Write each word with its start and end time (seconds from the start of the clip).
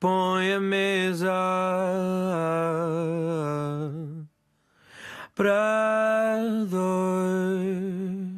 põe 0.00 0.54
a 0.54 0.60
mesa 0.60 1.30
para 5.34 6.38
dois. 6.70 8.30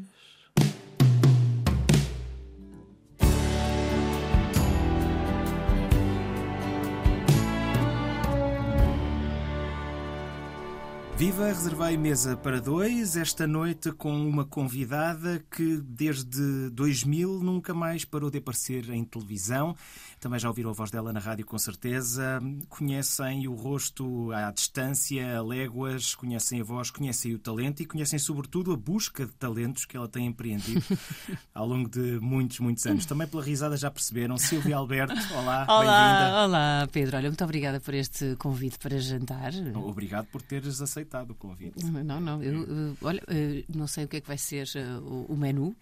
Viva, 11.22 11.46
reservei 11.46 11.96
mesa 11.96 12.36
para 12.36 12.60
dois 12.60 13.16
esta 13.16 13.46
noite 13.46 13.92
com 13.92 14.12
uma 14.12 14.44
convidada 14.44 15.38
que 15.52 15.76
desde 15.76 16.68
2000 16.70 17.38
nunca 17.38 17.72
mais 17.72 18.04
parou 18.04 18.28
de 18.28 18.38
aparecer 18.38 18.90
em 18.90 19.04
televisão. 19.04 19.76
Também 20.22 20.38
já 20.38 20.46
ouviram 20.48 20.70
a 20.70 20.72
voz 20.72 20.88
dela 20.88 21.12
na 21.12 21.18
rádio 21.18 21.44
com 21.44 21.58
certeza. 21.58 22.40
Conhecem 22.68 23.48
o 23.48 23.54
rosto 23.54 24.30
à 24.30 24.52
distância, 24.52 25.36
a 25.38 25.42
léguas, 25.42 26.14
conhecem 26.14 26.60
a 26.60 26.64
voz, 26.64 26.92
conhecem 26.92 27.34
o 27.34 27.40
talento 27.40 27.82
e 27.82 27.84
conhecem 27.86 28.20
sobretudo 28.20 28.72
a 28.72 28.76
busca 28.76 29.26
de 29.26 29.32
talentos 29.32 29.84
que 29.84 29.96
ela 29.96 30.06
tem 30.06 30.26
empreendido 30.26 30.80
ao 31.52 31.66
longo 31.66 31.88
de 31.90 32.20
muitos, 32.20 32.60
muitos 32.60 32.86
anos. 32.86 33.04
Também 33.04 33.26
pela 33.26 33.42
risada 33.42 33.76
já 33.76 33.90
perceberam. 33.90 34.38
Silvia 34.38 34.76
Alberto, 34.76 35.12
olá, 35.34 35.66
Olá, 35.68 36.44
olá 36.44 36.88
Pedro. 36.92 37.16
Olha, 37.16 37.28
muito 37.28 37.42
obrigada 37.42 37.80
por 37.80 37.92
este 37.92 38.36
convite 38.36 38.78
para 38.78 39.00
jantar. 39.00 39.50
Obrigado 39.74 40.26
por 40.26 40.40
teres 40.40 40.80
aceitado 40.80 41.30
o 41.30 41.34
convite. 41.34 41.84
Não, 41.84 42.20
não, 42.20 42.40
eu, 42.40 42.62
eu- 42.62 42.96
olha, 43.02 43.20
eh, 43.26 43.64
não 43.68 43.88
sei 43.88 44.04
o 44.04 44.08
que 44.08 44.18
é 44.18 44.20
que 44.20 44.28
vai 44.28 44.38
ser 44.38 44.68
eh, 44.76 44.98
o, 44.98 45.26
o 45.30 45.36
menu, 45.36 45.74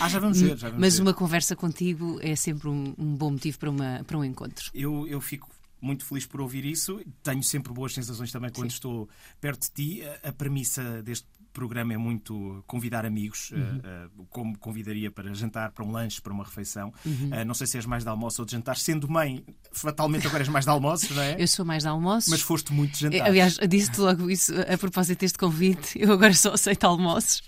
Ah, 0.00 0.08
já 0.08 0.18
vamos 0.18 0.40
ver, 0.40 0.56
já 0.56 0.68
vamos 0.72 0.80
mas 0.80 0.96
ver. 0.96 1.02
uma 1.02 1.12
conversa 1.12 1.54
contigo 1.54 2.18
é 2.22 2.34
sempre 2.34 2.68
um, 2.68 2.94
um 2.98 3.14
bom 3.14 3.30
motivo 3.32 3.58
para, 3.58 3.73
uma, 3.74 4.04
para 4.04 4.18
um 4.18 4.24
encontro. 4.24 4.70
Eu, 4.74 5.06
eu 5.06 5.20
fico 5.20 5.48
muito 5.80 6.04
feliz 6.04 6.24
por 6.26 6.40
ouvir 6.40 6.64
isso. 6.64 7.00
Tenho 7.22 7.42
sempre 7.42 7.72
boas 7.72 7.92
sensações 7.92 8.32
também 8.32 8.50
quando 8.50 8.70
Sim. 8.70 8.76
estou 8.76 9.08
perto 9.40 9.62
de 9.62 9.70
ti. 9.70 10.02
A, 10.02 10.28
a 10.28 10.32
premissa 10.32 11.02
deste 11.02 11.26
programa 11.54 11.94
é 11.94 11.96
muito 11.96 12.62
convidar 12.66 13.06
amigos, 13.06 13.50
Uhum. 13.52 13.80
eh, 13.82 14.08
como 14.28 14.58
convidaria 14.58 15.10
para 15.10 15.32
jantar, 15.32 15.70
para 15.72 15.84
um 15.84 15.90
lanche, 15.90 16.20
para 16.20 16.32
uma 16.32 16.44
refeição. 16.44 16.92
Uhum. 17.06 17.30
Eh, 17.32 17.44
não 17.44 17.54
sei 17.54 17.66
se 17.66 17.78
és 17.78 17.86
mais 17.86 18.02
de 18.02 18.10
almoço 18.10 18.42
ou 18.42 18.46
de 18.46 18.52
jantar. 18.52 18.76
Sendo 18.76 19.08
mãe, 19.08 19.42
fatalmente 19.72 20.26
agora 20.26 20.42
és 20.42 20.48
mais 20.48 20.66
de 20.66 20.70
almoços, 20.70 21.08
não 21.10 21.22
é? 21.22 21.36
Eu 21.40 21.48
sou 21.48 21.64
mais 21.64 21.82
de 21.84 21.88
almoços. 21.88 22.28
Mas 22.28 22.42
foste 22.42 22.72
muito 22.72 22.92
de 22.92 23.00
jantar. 23.00 23.22
Aliás, 23.26 23.58
disse-te 23.68 24.00
logo 24.00 24.28
isso 24.28 24.52
a 24.60 24.76
propósito 24.76 25.20
deste 25.20 25.38
convite. 25.38 25.96
Eu 25.98 26.12
agora 26.12 26.34
só 26.34 26.52
aceito 26.52 26.84
almoços. 26.84 27.42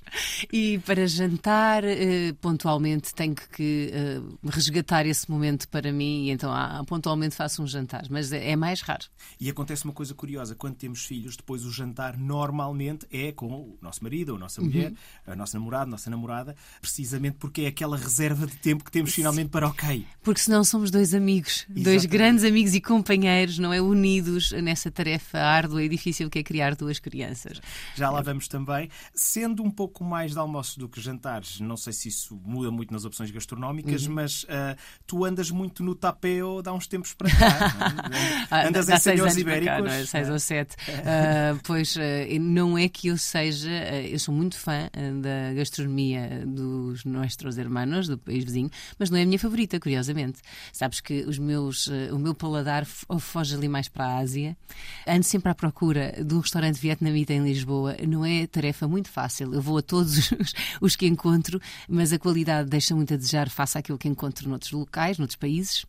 E 0.50 0.78
para 0.78 1.06
jantar, 1.06 1.84
eh, 1.84 2.32
pontualmente, 2.40 3.14
tenho 3.14 3.34
que 3.34 3.92
resgatar 4.48 5.04
esse 5.06 5.30
momento 5.30 5.68
para 5.68 5.92
mim. 5.92 6.26
E 6.26 6.30
então, 6.30 6.50
ah, 6.52 6.82
pontualmente, 6.86 7.34
faço 7.34 7.62
um 7.62 7.66
jantar. 7.66 8.04
Mas 8.08 8.32
é 8.32 8.46
é 8.50 8.56
mais 8.56 8.80
raro. 8.80 9.04
E 9.40 9.50
acontece 9.50 9.84
uma 9.84 9.92
coisa 9.92 10.14
curiosa: 10.14 10.54
quando 10.54 10.76
temos 10.76 11.04
filhos, 11.04 11.36
depois 11.36 11.64
o 11.64 11.70
jantar 11.72 12.16
normalmente 12.16 13.04
é 13.10 13.32
com 13.32 13.46
o 13.48 13.78
nosso 13.82 13.95
marido, 14.02 14.30
ou 14.30 14.36
a 14.36 14.38
nossa 14.40 14.60
mulher, 14.60 14.90
Uhum. 14.90 15.32
a 15.32 15.36
nossa 15.36 15.58
namorada, 15.58 15.84
a 15.84 15.86
nossa 15.86 16.10
namorada, 16.10 16.56
precisamente 16.80 17.36
porque 17.38 17.62
é 17.62 17.66
aquela 17.68 17.96
reserva 17.96 18.46
de 18.46 18.56
tempo 18.56 18.84
que 18.84 18.90
temos 18.90 19.12
finalmente 19.14 19.50
para 19.50 19.66
ok. 19.68 20.06
Porque 20.22 20.40
senão 20.40 20.62
somos 20.64 20.90
dois 20.90 21.14
amigos, 21.14 21.64
dois 21.68 21.86
Exatamente. 22.04 22.08
grandes 22.08 22.44
amigos 22.44 22.74
e 22.74 22.80
companheiros, 22.80 23.58
não 23.58 23.72
é? 23.72 23.80
Unidos 23.80 24.52
nessa 24.52 24.90
tarefa 24.90 25.38
árdua 25.38 25.82
e 25.82 25.88
difícil 25.88 26.28
que 26.30 26.38
é 26.38 26.42
criar 26.42 26.74
duas 26.74 26.98
crianças. 26.98 27.60
Já 27.94 28.10
lá 28.10 28.20
vamos 28.22 28.48
também. 28.48 28.88
Sendo 29.14 29.62
um 29.62 29.70
pouco 29.70 30.04
mais 30.04 30.32
de 30.32 30.38
almoços 30.38 30.76
do 30.76 30.88
que 30.88 31.00
jantares, 31.00 31.60
não 31.60 31.76
sei 31.76 31.92
se 31.92 32.08
isso 32.08 32.40
muda 32.44 32.70
muito 32.70 32.92
nas 32.92 33.04
opções 33.04 33.30
gastronómicas, 33.30 34.06
Uhum. 34.06 34.14
mas 34.14 34.44
ah, 34.48 34.76
tu 35.06 35.24
andas 35.24 35.50
muito 35.50 35.82
no 35.82 35.94
tapeo 35.94 36.62
de 36.62 36.68
há 36.68 36.72
uns 36.72 36.86
tempos 36.86 37.14
para 37.14 37.30
cá. 37.30 38.04
não 38.10 38.16
é? 38.16 38.46
Ah, 38.50 38.68
andas 38.68 38.86
dá 38.86 38.94
em 38.96 38.98
senhores 39.00 39.34
para 39.34 39.44
cá, 39.44 39.58
ibéricos. 39.58 39.84
não 39.84 39.90
é? 39.92 40.06
Seis 40.06 40.28
ou 40.30 40.38
sete. 40.38 40.76
Ah, 41.04 41.58
pois 41.64 41.96
ah, 41.96 42.38
não 42.40 42.76
é 42.78 42.88
que 42.88 43.08
eu 43.08 43.18
seja, 43.18 43.70
eu 43.94 44.18
sou 44.18 44.34
muito 44.34 44.56
fã 44.58 44.88
ah, 44.92 45.20
da 45.20 45.54
gastronomia 45.54 46.44
dos 46.46 47.04
nossos 47.04 47.58
hermanos, 47.58 48.08
do 48.08 48.18
país 48.18 48.44
vizinho, 48.44 48.70
mas 48.98 49.10
não 49.10 49.18
é 49.18 49.22
a 49.22 49.26
minha 49.26 49.38
favorita, 49.38 49.78
curiosamente. 49.78 50.40
Sabes 50.72 51.00
que 51.00 51.24
os 51.24 51.38
meus, 51.38 51.88
ah, 51.88 52.14
o 52.14 52.18
meu 52.18 52.34
paladar 52.34 52.84
foge 52.84 53.54
ali 53.54 53.68
mais 53.68 53.88
para 53.88 54.04
a 54.04 54.18
Ásia. 54.18 54.56
Ando 55.06 55.24
sempre 55.24 55.50
à 55.50 55.54
procura 55.54 56.12
de 56.24 56.34
um 56.34 56.40
restaurante 56.40 56.80
vietnamita 56.80 57.32
em 57.32 57.42
Lisboa. 57.42 57.96
Não 58.06 58.24
é 58.24 58.46
tarefa 58.46 58.86
muito 58.88 59.10
fácil. 59.10 59.54
Eu 59.54 59.62
vou 59.62 59.78
a 59.78 59.82
todos 59.82 60.18
os, 60.18 60.54
os 60.80 60.96
que 60.96 61.06
encontro, 61.06 61.60
mas 61.88 62.12
a 62.12 62.18
qualidade 62.18 62.68
deixa 62.68 62.94
muito 62.94 63.14
a 63.14 63.16
desejar 63.16 63.48
face 63.48 63.78
àquilo 63.78 63.98
que 63.98 64.08
encontro 64.08 64.48
noutros 64.48 64.72
locais, 64.72 65.18
noutros 65.18 65.36
países. 65.36 65.84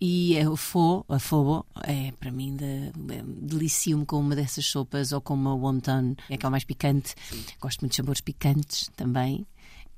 E 0.00 0.36
eh, 0.36 0.48
o 0.48 0.56
pho, 0.56 1.04
a 1.08 1.18
pho, 1.18 1.64
é 1.84 2.12
para 2.18 2.30
mim 2.30 2.56
de, 2.56 2.64
é, 2.64 3.22
delicio-me 3.24 4.04
com 4.06 4.20
uma 4.20 4.36
dessas 4.36 4.66
sopas 4.66 5.12
ou 5.12 5.20
com 5.20 5.34
uma 5.34 5.54
wonton, 5.54 6.14
é 6.28 6.34
aquela 6.34 6.50
mais 6.50 6.64
picante. 6.64 7.14
Gosto 7.60 7.80
muito 7.80 7.92
de 7.92 7.96
sabores 7.96 8.20
picantes 8.20 8.90
também. 8.96 9.46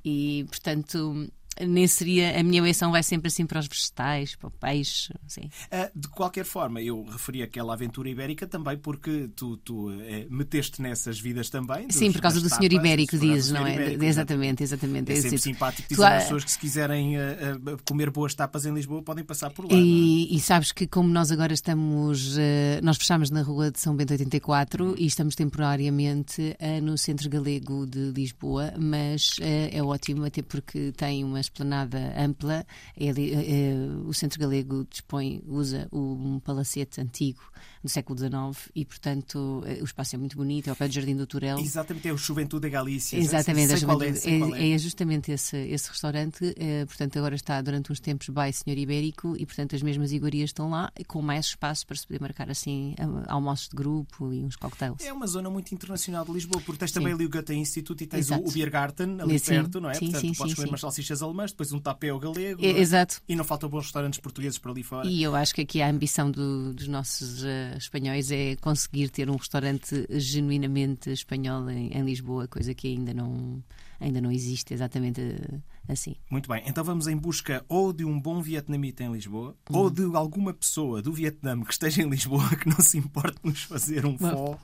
E, 0.05 0.45
portanto, 0.49 1.29
nem 1.61 1.87
seria. 1.87 2.39
A 2.39 2.43
minha 2.43 2.59
eleição 2.59 2.91
vai 2.91 3.03
sempre 3.03 3.29
assim 3.29 3.47
para 3.47 3.59
os 3.59 3.67
vegetais, 3.67 4.37
para 4.37 4.49
o 4.49 4.51
peixe, 4.51 5.13
assim. 5.27 5.51
De 5.95 6.09
qualquer 6.09 6.45
forma, 6.45 6.81
eu 6.81 7.05
referi 7.05 7.43
aquela 7.43 7.75
aventura 7.75 8.09
ibérica 8.09 8.47
também 8.47 8.77
porque 8.79 9.29
tu, 9.35 9.57
tu 9.59 9.91
eh, 9.91 10.27
meteste 10.31 10.81
nessas 10.81 11.19
vidas 11.19 11.51
também. 11.51 11.91
Sim, 11.91 12.13
por 12.13 12.21
causa 12.21 12.41
do 12.41 12.49
senhor 12.49 12.73
ibérico, 12.73 13.19
dizes, 13.19 13.51
não 13.51 13.67
é? 13.67 13.75
ibérico, 13.75 14.05
exatamente, 14.05 14.63
exatamente. 14.63 15.13
É 15.13 15.17
É 15.17 15.21
sempre 15.21 15.39
simpático 15.39 15.89
dizer 15.89 16.05
às 16.05 16.23
pessoas 16.25 16.45
que 16.45 16.51
se 16.53 16.59
quiserem 16.59 17.17
ah, 17.17 17.37
ah, 17.67 17.77
comer 17.85 18.11
boas 18.11 18.35
tapas 18.35 18.67
em 18.67 18.75
Lisboa 18.75 19.03
podem 19.03 19.25
passar 19.25 19.51
por 19.51 19.65
lá. 19.65 19.73
não 19.73 19.79
é? 19.79 19.83
E, 19.83 20.35
e 20.37 20.41
sabes 20.41 20.73
que 20.73 20.87
como 20.87 21.09
nós 21.09 21.31
agora 21.31 21.53
estamos, 21.53 22.37
eh, 22.39 22.81
nós 22.83 22.97
fechamos 22.97 23.31
na 23.31 23.43
rua 23.43 23.71
de 23.71 23.81
São 23.81 23.95
Bento 23.97 24.13
84 24.13 24.95
e 24.99 25.07
estamos 25.07 25.35
temporariamente 25.35 26.57
no 26.83 26.97
Centro 26.97 27.29
Galego 27.29 27.87
de 27.87 28.11
Lisboa, 28.11 28.73
mas 28.79 29.37
é 29.41 29.83
ótimo 29.83 30.25
até 30.25 30.43
porque 30.43 30.93
tem 30.93 31.25
uma 31.25 31.41
esplanada 31.45 32.13
ampla. 32.17 32.67
É 32.97 33.07
eh, 33.07 33.15
eh, 33.17 33.75
o 34.07 34.13
Centro 34.13 34.39
Galego 34.39 34.87
dispõe, 34.91 35.43
usa 35.47 35.89
um 35.93 36.41
palacete 36.41 37.01
antigo 37.01 37.43
do 37.85 37.89
século 37.91 38.19
XIX 38.19 38.71
e, 38.75 38.83
portanto, 38.85 39.63
eh, 39.67 39.79
o 39.83 39.85
espaço 39.85 40.17
é 40.17 40.19
muito 40.19 40.37
bonito, 40.39 40.69
é 40.69 40.71
ao 40.71 40.77
pé 40.77 40.89
do 40.89 40.95
Jardim 40.95 41.15
do 41.15 41.27
Turel. 41.27 41.59
Exatamente, 41.59 42.09
é 42.09 42.13
o 42.15 42.17
Juventude 42.17 42.63
da 42.63 42.69
Galícia. 42.71 43.19
Exatamente, 43.19 43.67
sei, 43.67 43.75
a 43.75 43.79
sei 43.79 43.87
qual 43.87 44.03
é, 44.03 44.07
juventude- 44.09 44.39
qual 44.39 44.55
é. 44.57 44.69
é, 44.69 44.73
é 44.73 44.79
justamente 44.79 45.31
esse, 45.33 45.57
esse 45.57 45.91
restaurante. 45.91 46.55
eh, 46.57 46.87
portanto, 46.87 47.19
agora 47.19 47.35
está 47.35 47.61
durante 47.61 47.93
uns 47.93 48.01
tempos 48.01 48.29
by 48.31 48.51
Senhor 48.55 48.79
Ibérico 48.79 49.37
e, 49.39 49.45
portanto, 49.45 49.77
as 49.77 49.83
mesmas 49.83 50.13
iguarias 50.13 50.49
estão 50.49 50.71
lá, 50.71 50.91
com 51.07 51.21
mais 51.21 51.45
espaço 51.47 51.87
para 51.87 51.95
se 51.97 52.07
poder 52.07 52.21
marcar 52.23 52.49
assim 52.51 52.95
almoços 53.29 53.69
de 53.69 53.77
grupo 53.77 54.33
e 54.33 54.43
uns 54.43 54.57
cocktails. 54.57 55.05
É 55.05 55.13
uma 55.13 55.27
zona 55.27 55.51
muito 55.51 55.75
internacional 55.75 56.25
de 56.25 56.33
Lisboa, 56.33 56.63
porque 56.65 56.79
tens 56.79 56.91
Sim. 56.91 56.95
também 57.01 57.13
ali 57.13 57.27
o 57.27 57.31
Goethe 57.31 57.53
Institute 57.55 58.03
e 58.03 58.07
tens 58.07 58.31
o, 58.31 58.35
Exato. 58.35 58.49
o 58.49 58.53
Biergarten 58.53 59.21
ali 59.21 59.39
Sim, 59.39 59.45
perto, 59.53 59.79
não 59.81 59.91
é? 59.91 59.95
sim, 59.95 60.07
Portanto, 60.07 60.21
sim, 60.23 60.33
podes 60.35 60.55
comer 60.55 60.69
umas 60.69 60.81
salsichas 60.81 61.23
alemãs, 61.23 61.51
depois 61.51 61.71
um 61.71 61.81
tapeu 61.81 62.19
galego. 62.19 62.65
É, 62.65 62.69
é? 62.71 62.79
exato. 62.81 63.21
E 63.29 63.37
não 63.37 63.45
faltam 63.45 63.69
bons 63.69 63.85
restaurantes 63.85 64.19
portugueses 64.21 64.59
para 64.59 64.71
ali 64.71 64.83
fora. 64.83 65.07
E 65.07 65.23
eu 65.23 65.35
acho 65.35 65.55
que 65.55 65.61
aqui 65.61 65.83
a 65.83 65.91
ambição 65.91 66.31
do- 66.31 66.73
dos 66.73 66.89
nossos 66.89 67.45
eh, 67.45 67.74
espanhóis 67.77 68.31
é 68.31 68.57
conseguir 68.57 69.09
ter 69.09 69.31
um 69.31 69.37
restaurante 69.37 70.07
genuinamente 70.11 71.11
espanhol 71.11 71.69
em, 71.71 71.89
em 71.97 72.05
Lisboa, 72.05 72.49
coisa 72.49 72.75
que 72.75 72.89
ainda 72.89 73.13
não, 73.15 73.63
ainda 74.01 74.21
não 74.21 74.31
existe 74.31 74.75
exatamente 74.75 75.21
eh, 75.21 75.59
assim. 75.89 76.17
Muito 76.31 76.49
bem, 76.49 76.63
então 76.67 76.83
vamos 76.85 77.07
em 77.07 77.17
busca 77.17 77.65
ou 77.69 77.93
de 77.93 78.05
um 78.05 78.21
bom 78.21 78.41
vietnamita 78.41 79.05
em 79.05 79.13
Lisboa 79.13 79.57
ou 79.71 79.91
de 79.91 80.05
alguma 80.15 80.53
pessoa 80.55 81.03
do 81.03 81.13
Vietnã 81.13 81.61
que 81.63 81.73
esteja 81.73 82.03
em 82.03 82.09
Lisboa 82.09 82.49
que 82.57 82.69
não 82.69 82.81
se 82.81 82.99
importe 82.99 83.39
nos 83.45 83.63
fazer 83.63 84.07
um 84.07 84.17
fó 84.19 84.59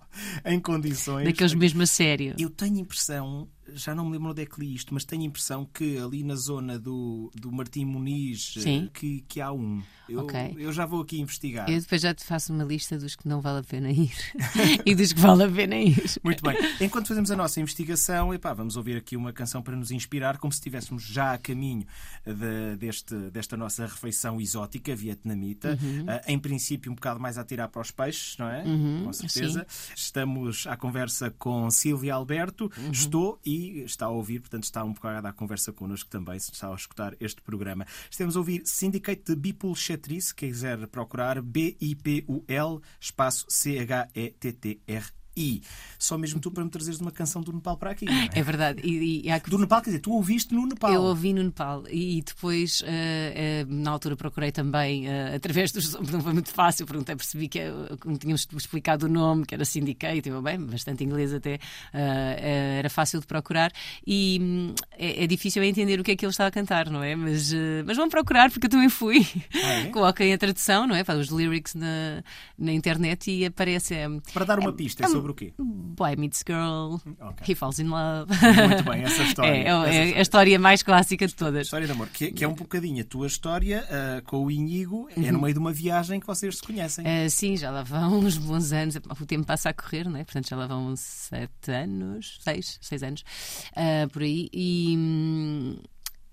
em 0.44 0.60
condições. 0.60 1.24
Daqueles 1.26 1.54
mesmo 1.54 1.82
a 1.82 1.86
sério. 1.86 2.34
Eu 2.38 2.50
tenho 2.50 2.78
impressão, 2.78 3.48
já 3.74 3.94
não 3.94 4.04
me 4.06 4.12
lembro 4.12 4.30
onde 4.30 4.42
é 4.42 4.46
que 4.46 4.58
li 4.60 4.74
isto, 4.74 4.92
mas 4.94 5.04
tenho 5.04 5.22
impressão 5.22 5.64
que 5.64 5.98
ali 5.98 6.22
na 6.22 6.34
zona 6.34 6.78
do, 6.78 7.30
do 7.34 7.52
Martim 7.52 7.84
Muniz 7.84 8.54
eh, 8.64 8.88
que, 8.92 9.20
que 9.28 9.40
há 9.40 9.52
um. 9.52 9.82
Eu, 10.08 10.20
Ok. 10.20 10.56
eu 10.58 10.72
já 10.72 10.86
vou 10.86 11.02
aqui 11.02 11.20
investigar. 11.20 11.70
Eu 11.70 11.78
depois 11.80 12.00
já 12.02 12.12
te 12.12 12.24
faço 12.24 12.52
uma 12.52 12.64
lista 12.64 12.98
dos 12.98 13.14
que 13.14 13.28
não 13.28 13.40
vale 13.40 13.60
a 13.60 13.62
pena 13.62 13.90
ir 13.92 14.12
e 14.84 14.94
dos 14.94 15.12
que 15.12 15.20
vale 15.20 15.44
a 15.44 15.48
pena 15.48 15.76
ir. 15.76 16.02
Muito 16.24 16.42
bem. 16.42 16.56
Enquanto 16.80 17.08
fazemos 17.08 17.30
a 17.30 17.36
nossa 17.36 17.60
investigação, 17.60 18.34
epá, 18.34 18.52
vamos 18.52 18.76
ouvir 18.76 18.96
aqui 18.96 19.16
uma 19.16 19.32
canção 19.32 19.62
para 19.62 19.76
nos 19.76 19.90
inspirar, 19.92 20.38
como 20.38 20.52
se 20.52 20.58
estivéssemos 20.58 21.04
já 21.12 21.32
a 21.34 21.38
caminho 21.38 21.86
de- 22.24 22.76
deste, 22.76 23.14
desta 23.30 23.56
nossa 23.56 23.86
refeição 23.86 24.40
exótica 24.40 24.94
vietnamita. 24.94 25.78
Ah, 26.06 26.20
em 26.26 26.38
princípio, 26.38 26.90
um 26.90 26.94
bocado 26.94 27.18
mais 27.20 27.36
a 27.38 27.44
tirar 27.44 27.68
para 27.68 27.82
os 27.82 27.90
peixes, 27.90 28.36
não 28.38 28.48
é? 28.48 28.62
Uhum, 28.64 29.04
com 29.04 29.12
certeza. 29.12 29.66
Estamos 29.94 30.66
à 30.66 30.76
conversa 30.76 31.30
com 31.38 31.70
Silvia 31.70 32.14
Alberto. 32.14 32.70
Estou 32.92 33.40
e 33.44 33.80
está 33.80 34.06
a 34.06 34.10
ouvir, 34.10 34.40
portanto, 34.40 34.64
está 34.64 34.84
um 34.84 34.92
bocado 34.92 35.26
à 35.26 35.32
conversa 35.32 35.72
connosco 35.72 36.08
também, 36.10 36.38
se 36.38 36.52
está 36.52 36.68
a 36.70 36.74
escutar 36.74 37.14
este 37.20 37.40
programa. 37.42 37.86
Estamos 38.10 38.36
a 38.36 38.38
ouvir 38.38 38.62
Syndicate 38.64 39.22
de 39.24 39.36
Bipulchatrice, 39.36 40.34
quem 40.34 40.50
quiser 40.50 40.86
procurar 40.88 41.40
B-I-P-U-L, 41.42 42.80
espaço 43.00 43.46
C-H-E-T-T-R 43.48 45.19
E 45.36 45.62
só 45.98 46.18
mesmo 46.18 46.40
tu 46.40 46.50
para 46.50 46.64
me 46.64 46.70
trazeres 46.70 47.00
uma 47.00 47.10
canção 47.10 47.40
do 47.42 47.52
Nepal 47.52 47.76
para 47.76 47.90
aqui. 47.92 48.04
Não 48.04 48.12
é? 48.12 48.28
É 48.34 48.42
verdade. 48.42 48.80
E, 48.84 49.26
e 49.26 49.30
há 49.30 49.38
Do 49.38 49.58
Nepal, 49.58 49.80
quer 49.80 49.90
dizer, 49.90 50.00
tu 50.00 50.12
ouviste 50.12 50.54
no 50.54 50.66
Nepal. 50.66 50.92
Eu 50.92 51.02
ouvi 51.02 51.32
no 51.32 51.42
Nepal 51.42 51.84
e 51.88 52.22
depois, 52.22 52.82
eh, 52.86 53.62
eh, 53.62 53.66
na 53.68 53.90
altura, 53.90 54.16
procurei 54.16 54.50
também, 54.52 55.08
eh, 55.08 55.34
através 55.36 55.72
dos. 55.72 55.94
Não 56.10 56.20
foi 56.20 56.32
muito 56.32 56.50
fácil, 56.50 56.86
perguntei, 56.86 57.14
percebi 57.14 57.48
que 57.48 57.60
como 58.00 58.18
tínhamos 58.18 58.46
explicado 58.56 59.06
o 59.06 59.08
nome, 59.08 59.46
que 59.46 59.54
era 59.54 59.64
Syndicate, 59.64 60.28
eu, 60.28 60.42
bem, 60.42 60.58
bastante 60.58 61.04
inglês 61.04 61.32
até, 61.32 61.58
era 61.92 62.88
fácil 62.90 63.20
de 63.20 63.26
procurar 63.26 63.72
e 64.06 64.38
hum, 64.40 64.74
é, 64.92 65.24
é 65.24 65.26
difícil 65.26 65.62
entender 65.62 66.00
o 66.00 66.04
que 66.04 66.12
é 66.12 66.16
que 66.16 66.24
ele 66.24 66.30
estava 66.30 66.48
a 66.48 66.52
cantar, 66.52 66.90
não 66.90 67.02
é? 67.02 67.14
Mas, 67.14 67.52
mas 67.84 67.96
vão 67.96 68.08
procurar, 68.08 68.50
porque 68.50 68.66
eu 68.66 68.70
também 68.70 68.88
fui. 68.88 69.26
Ah, 69.54 69.72
é? 69.72 69.84
Coloquem 69.90 70.32
a 70.32 70.38
tradução, 70.38 70.86
não 70.86 70.94
é? 70.94 71.04
Faz 71.04 71.18
os 71.18 71.28
lyrics 71.28 71.74
na, 71.74 72.22
na 72.58 72.72
internet 72.72 73.30
e 73.30 73.44
aparece. 73.44 73.94
eh, 73.94 74.08
Para 74.32 74.44
dar 74.44 74.58
uma 74.58 74.72
pista, 74.72 75.04
é 75.04 75.08
sobre 75.20 75.32
o 75.32 75.34
quê? 75.34 75.52
Boy 75.58 76.16
meets 76.16 76.42
girl, 76.46 76.96
Ok. 77.20 77.46
he 77.46 77.54
falls 77.54 77.78
in 77.80 77.88
love. 77.88 78.32
Muito 78.68 78.84
bem, 78.84 79.02
essa 79.02 79.22
história. 79.22 79.50
É, 79.60 79.64
é, 79.64 79.68
essa 79.68 80.14
é 80.14 80.18
a 80.18 80.22
história 80.22 80.58
mais 80.58 80.82
clássica 80.82 81.26
de 81.26 81.34
todas. 81.34 81.66
História 81.66 81.86
de 81.86 81.92
amor, 81.92 82.08
que, 82.08 82.32
que 82.32 82.44
é 82.44 82.48
um 82.48 82.54
bocadinho 82.54 83.02
a 83.02 83.04
tua 83.04 83.26
história 83.26 83.84
ah, 83.90 84.22
com 84.24 84.44
o 84.44 84.50
Inigo, 84.50 85.08
é 85.16 85.32
no 85.32 85.40
meio 85.40 85.52
de 85.52 85.58
uma 85.58 85.72
viagem 85.72 86.18
que 86.20 86.26
vocês 86.26 86.56
se 86.56 86.62
conhecem. 86.62 87.04
Uh, 87.04 87.28
sim, 87.28 87.56
já 87.56 87.70
lá 87.70 87.82
vão 87.82 88.20
uns 88.20 88.38
bons 88.38 88.72
anos. 88.72 88.96
O 88.96 89.26
tempo 89.26 89.44
passa 89.44 89.70
a 89.70 89.72
correr, 89.72 90.08
não 90.08 90.16
é? 90.16 90.24
Portanto, 90.24 90.48
já 90.48 90.56
lá 90.56 90.66
vão 90.66 90.94
sete 90.96 91.70
anos, 91.70 92.38
seis, 92.40 92.78
seis 92.80 93.02
anos, 93.02 93.24
uh, 93.72 94.08
por 94.10 94.22
aí. 94.22 94.48
E, 94.52 94.94
hum, 94.96 95.76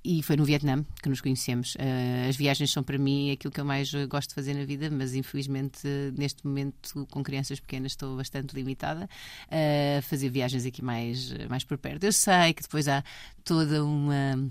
e 0.08 0.24
foi 0.24 0.38
no 0.38 0.46
Vietnã 0.46 0.86
que 1.04 1.10
nos 1.10 1.20
conhecemos. 1.20 1.76
Uh, 1.76 2.30
as 2.30 2.38
viagens 2.38 2.72
são 2.72 2.82
para 2.82 2.98
mim 2.98 3.30
aquilo 3.32 3.52
que 3.52 3.60
eu 3.60 3.66
mais 3.66 3.92
uh, 3.94 4.08
gosto 4.08 4.30
de 4.30 4.36
fazer 4.36 4.54
na 4.54 4.64
vida, 4.64 4.90
mas 4.90 5.14
infelizmente 5.14 5.86
uh, 5.86 6.14
neste 6.18 6.48
momento 6.48 7.06
com 7.12 7.22
crianças 7.22 7.60
pequenas 7.60 7.92
estou 7.92 8.16
bastante 8.16 8.56
limitada 8.56 9.10
a 9.52 10.02
fazer 10.04 10.30
viagens 10.30 10.66
aqui 10.66 10.82
mais, 10.82 11.34
mais 11.50 11.66
por 11.66 11.78
perto. 11.78 12.06
Eu 12.06 12.14
sei 12.14 12.54
que 12.54 12.62
depois 12.62 12.88
há 12.88 13.04
toda 13.44 13.84
uma. 13.84 14.50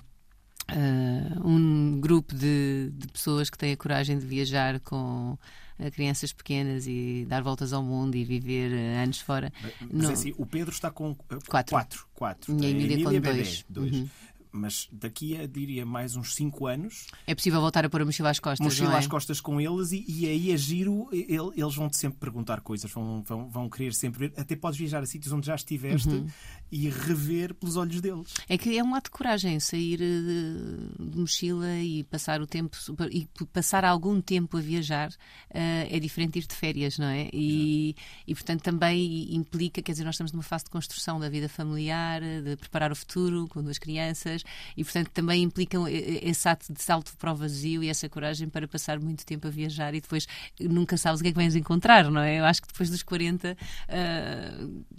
Uh, 0.69 1.49
um 1.49 2.01
grupo 2.01 2.35
de, 2.35 2.91
de 2.93 3.07
pessoas 3.07 3.49
que 3.49 3.57
têm 3.57 3.73
a 3.73 3.77
coragem 3.77 4.19
de 4.19 4.27
viajar 4.27 4.81
com 4.81 5.39
uh, 5.79 5.91
crianças 5.93 6.33
pequenas 6.33 6.89
e 6.89 7.25
dar 7.29 7.41
voltas 7.41 7.73
ao 7.73 7.85
mundo 7.85 8.17
e 8.17 8.25
viver 8.25 8.73
uh, 8.73 9.03
anos 9.03 9.21
fora. 9.21 9.53
Mas 9.81 10.03
Não. 10.03 10.11
é 10.11 10.13
assim, 10.13 10.35
o 10.37 10.45
Pedro 10.45 10.73
está 10.73 10.91
com 10.91 11.15
Quatro. 11.15 11.71
quatro. 11.71 12.07
quatro. 12.13 12.57
E 12.61 12.67
a 12.67 12.69
Emília 12.69 13.05
com 13.05 13.11
bebê, 13.11 13.33
dois. 13.33 13.65
dois. 13.71 13.93
Uhum. 13.93 14.09
Mas 14.57 14.89
daqui 14.91 15.37
a, 15.37 15.47
diria, 15.47 15.85
mais 15.87 16.17
uns 16.17 16.35
cinco 16.35 16.67
anos, 16.67 17.07
É 17.27 17.35
possível 17.35 17.61
voltar 17.61 17.85
a 17.85 17.91
pôr 17.91 18.01
a 18.03 18.05
mochila 18.05 18.31
às 18.31 18.39
costas, 18.41 18.65
mochila 18.65 18.95
é? 18.95 18.99
às 18.99 19.07
costas 19.07 19.41
com 19.41 19.61
eles 19.61 19.93
e, 19.93 20.05
e 20.09 20.27
aí 20.29 20.51
é 20.51 20.57
giro, 20.57 21.09
ele- 21.13 21.53
eles 21.55 21.75
vão-te 21.75 21.97
sempre 21.97 22.19
perguntar 22.19 22.61
coisas, 22.61 22.91
vão, 22.91 23.23
vão, 23.23 23.49
vão 23.51 23.69
querer 23.71 23.93
sempre 23.95 24.29
ver. 24.29 24.41
Até 24.41 24.57
podes 24.57 24.79
viajar 24.79 25.03
a 25.03 25.07
sítios 25.07 25.33
onde 25.33 25.47
já 25.47 25.55
estiveste 25.55 26.09
Uhum. 26.09 26.27
E 26.71 26.89
rever 26.89 27.55
pelos 27.55 27.77
olhos 27.77 28.01
deles. 28.01 28.35
É 28.49 28.59
que 28.59 28.77
é 28.77 28.83
um 28.83 28.95
ato 28.95 29.11
de 29.11 29.17
coragem 29.17 29.59
sair 29.61 30.01
eh, 30.03 31.05
de 31.05 31.19
mochila 31.19 31.79
e 31.79 32.05
passar 32.05 32.41
o 32.41 32.47
tempo 32.47 32.77
e 33.11 33.29
passar 33.53 33.85
algum 33.85 34.21
tempo 34.21 34.57
a 34.57 34.61
viajar 34.61 35.11
eh, 35.51 35.89
é 35.91 36.01
diferente 36.01 36.33
de 36.35 36.39
ir 36.41 36.47
de 36.47 36.55
férias, 36.55 36.99
não 36.99 37.07
é? 37.07 37.29
E, 37.33 37.95
e 38.27 38.35
portanto 38.35 38.63
também 38.63 39.35
implica, 39.35 39.81
quer 39.81 39.93
dizer, 39.93 40.05
nós 40.05 40.15
estamos 40.15 40.33
numa 40.33 40.43
fase 40.43 40.65
de 40.65 40.71
construção 40.71 41.21
da 41.21 41.29
vida 41.29 41.49
familiar, 41.49 42.21
de 42.21 42.57
preparar 42.57 42.91
o 42.91 42.97
futuro 42.97 43.47
com 43.49 43.63
duas 43.63 43.79
crianças 43.79 44.43
e 44.77 44.83
portanto 44.83 45.11
também 45.11 45.43
implicam 45.43 45.87
eh, 45.87 46.21
esse 46.23 46.49
ato 46.49 46.73
de 46.73 46.83
salto 46.83 47.17
para 47.17 47.33
o 47.33 47.37
vazio 47.37 47.83
e 47.83 47.89
essa 47.89 48.09
coragem 48.09 48.49
para 48.49 48.67
passar 48.67 48.99
muito 48.99 49.25
tempo 49.25 49.47
a 49.47 49.51
viajar 49.51 49.95
e 49.95 50.01
depois 50.01 50.27
nunca 50.61 50.97
sabes 50.97 51.21
o 51.21 51.23
que 51.23 51.29
é 51.29 51.33
que 51.33 51.39
vens 51.39 51.55
encontrar, 51.55 52.11
não 52.11 52.21
é? 52.21 52.41
Eu 52.41 52.45
acho 52.45 52.63
que 52.63 52.69
depois 52.69 52.91
dos 52.91 53.03
40 53.03 53.57
eh, 53.89 54.53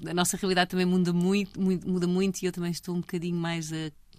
a 0.05 0.13
nossa 0.13 0.37
realidade 0.37 0.71
também 0.71 0.85
muda 0.85 1.11
muito, 1.11 1.56
muito- 1.57 1.87
muda 1.89 2.07
muito 2.07 2.41
e 2.41 2.45
eu 2.45 2.51
também 2.51 2.71
estou 2.71 2.95
um 2.95 3.01
bocadinho 3.01 3.37
mais 3.37 3.71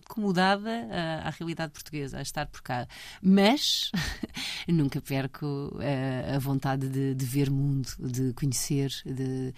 acomodada 0.07 0.71
à, 0.91 1.29
à 1.29 1.31
realidade 1.31 1.73
portuguesa, 1.73 2.19
a 2.19 2.23
estar 2.23 2.47
por 2.47 2.63
cá. 2.63 2.87
Mas 3.23 3.91
nunca 4.67 5.01
perco 5.01 5.77
eh, 5.81 6.33
a 6.35 6.39
vontade 6.39 6.89
de, 6.89 7.15
de 7.15 7.25
ver 7.25 7.51
mundo, 7.51 7.89
de 7.99 8.33
conhecer, 8.33 8.91
de 9.05 9.53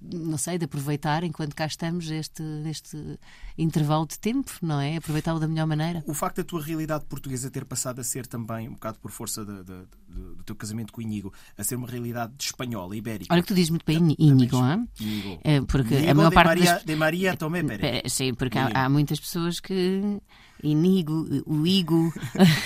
não 0.00 0.38
sei, 0.38 0.56
de 0.56 0.64
aproveitar 0.64 1.24
enquanto 1.24 1.54
cá 1.54 1.66
estamos 1.66 2.10
este, 2.10 2.42
este 2.66 3.18
intervalo 3.58 4.06
de 4.06 4.18
tempo, 4.18 4.50
não 4.62 4.80
é? 4.80 4.96
Aproveitá-lo 4.96 5.38
da 5.38 5.46
melhor 5.46 5.66
maneira. 5.66 6.02
O 6.06 6.14
facto 6.14 6.38
da 6.38 6.44
tua 6.44 6.62
realidade 6.62 7.04
portuguesa 7.04 7.50
ter 7.50 7.66
passado 7.66 8.00
a 8.00 8.04
ser 8.04 8.26
também, 8.26 8.66
um 8.66 8.72
bocado 8.72 8.98
por 8.98 9.10
força 9.10 9.44
de- 9.44 9.62
de- 9.62 9.86
do 10.14 10.42
teu 10.44 10.54
casamento 10.54 10.92
com 10.92 11.00
o 11.00 11.02
Inigo, 11.02 11.32
a 11.58 11.64
ser 11.64 11.76
uma 11.76 11.88
realidade 11.88 12.32
espanhola, 12.38 12.96
ibérica. 12.96 13.32
Olha 13.32 13.42
que 13.42 13.48
tu 13.48 13.54
dizes 13.54 13.70
muito 13.70 13.84
bem 13.84 13.98
Também- 13.98 14.16
hã? 14.20 14.86
Inigo. 15.00 15.40
É, 15.44 15.60
porque 15.62 15.94
Inigo 15.94 16.10
a 16.10 16.14
maior 16.14 16.28
de 16.28 16.34
parte 16.34 16.48
Maria, 16.48 16.72
das... 16.74 16.84
de 16.84 16.96
Maria 16.96 17.36
Tomé 17.36 17.62
Pérez. 17.62 18.12
Sim, 18.12 18.34
porque 18.34 18.58
há, 18.58 18.68
há 18.84 18.88
muitas 18.88 19.18
pessoas 19.20 19.60
que. 19.60 20.20
Inigo, 20.62 21.26
o 21.44 21.66
Igo, 21.66 22.10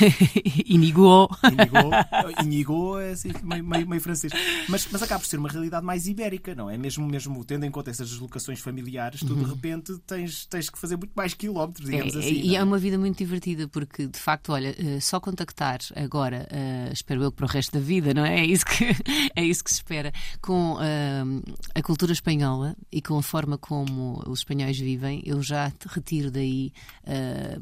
Inigo. 0.67 1.29
Inigo, 1.51 1.91
Inigo 2.45 2.99
é 2.99 3.11
assim, 3.11 3.33
meio, 3.43 3.65
meio- 3.65 3.89
meio 3.89 4.01
francês. 4.01 4.33
Mas, 4.69 4.87
mas 4.91 5.03
acaba 5.03 5.21
por 5.21 5.27
ser 5.27 5.39
uma 5.39 5.49
realidade 5.49 5.85
mais 5.85 6.07
ibérica, 6.07 6.55
não 6.55 6.71
é? 6.71 6.77
Mesmo, 6.79 7.07
mesmo 7.07 7.45
tendo 7.45 7.65
em 7.65 7.71
conta 7.71 7.91
essas 7.91 8.09
deslocações 8.11 8.61
familiares, 8.61 9.21
tu 9.21 9.35
de 9.35 9.45
repente 9.45 9.99
tens, 10.07 10.47
tens 10.47 10.71
que 10.71 10.79
fazer 10.79 10.97
muito 10.97 11.13
mais 11.17 11.35
quilómetros, 11.35 11.87
digamos 11.89 12.15
Uhum. 12.15 12.21
É, 12.21 12.25
assim. 12.25 12.41
e 12.41 12.49
não 12.53 12.55
é 12.57 12.65
uma 12.65 12.79
vida 12.79 12.99
muito 12.99 13.19
divertida 13.19 13.69
porque, 13.69 14.07
de 14.07 14.19
facto, 14.19 14.53
olha, 14.53 14.75
eh, 14.79 15.01
só 15.01 15.19
contactar 15.19 15.79
agora, 15.97 16.47
eh, 16.51 16.91
espero 16.93 17.23
eu 17.23 17.33
para 17.39 17.47
o 17.47 17.49
resto 17.49 17.73
da 17.73 17.81
vida, 17.81 18.13
não 18.13 18.27
é? 18.27 18.41
É 18.41 18.45
isso 18.45 18.67
que, 18.67 18.85
é 19.35 19.45
isso 19.45 19.63
que 19.63 19.71
se 19.71 19.77
espera, 19.77 20.13
com 20.43 20.77
ah, 20.79 21.25
a 21.75 21.83
cultura 21.83 22.13
espanhola 22.13 22.77
e 22.91 23.01
com 23.01 23.17
a 23.17 23.23
forma 23.23 23.57
como 23.57 24.23
os 24.27 24.41
espanhóis 24.41 24.79
vivem, 24.79 25.23
eu 25.25 25.41
já 25.41 25.73
retiro 25.89 26.31
daí 26.31 26.73
ah, 27.07 27.59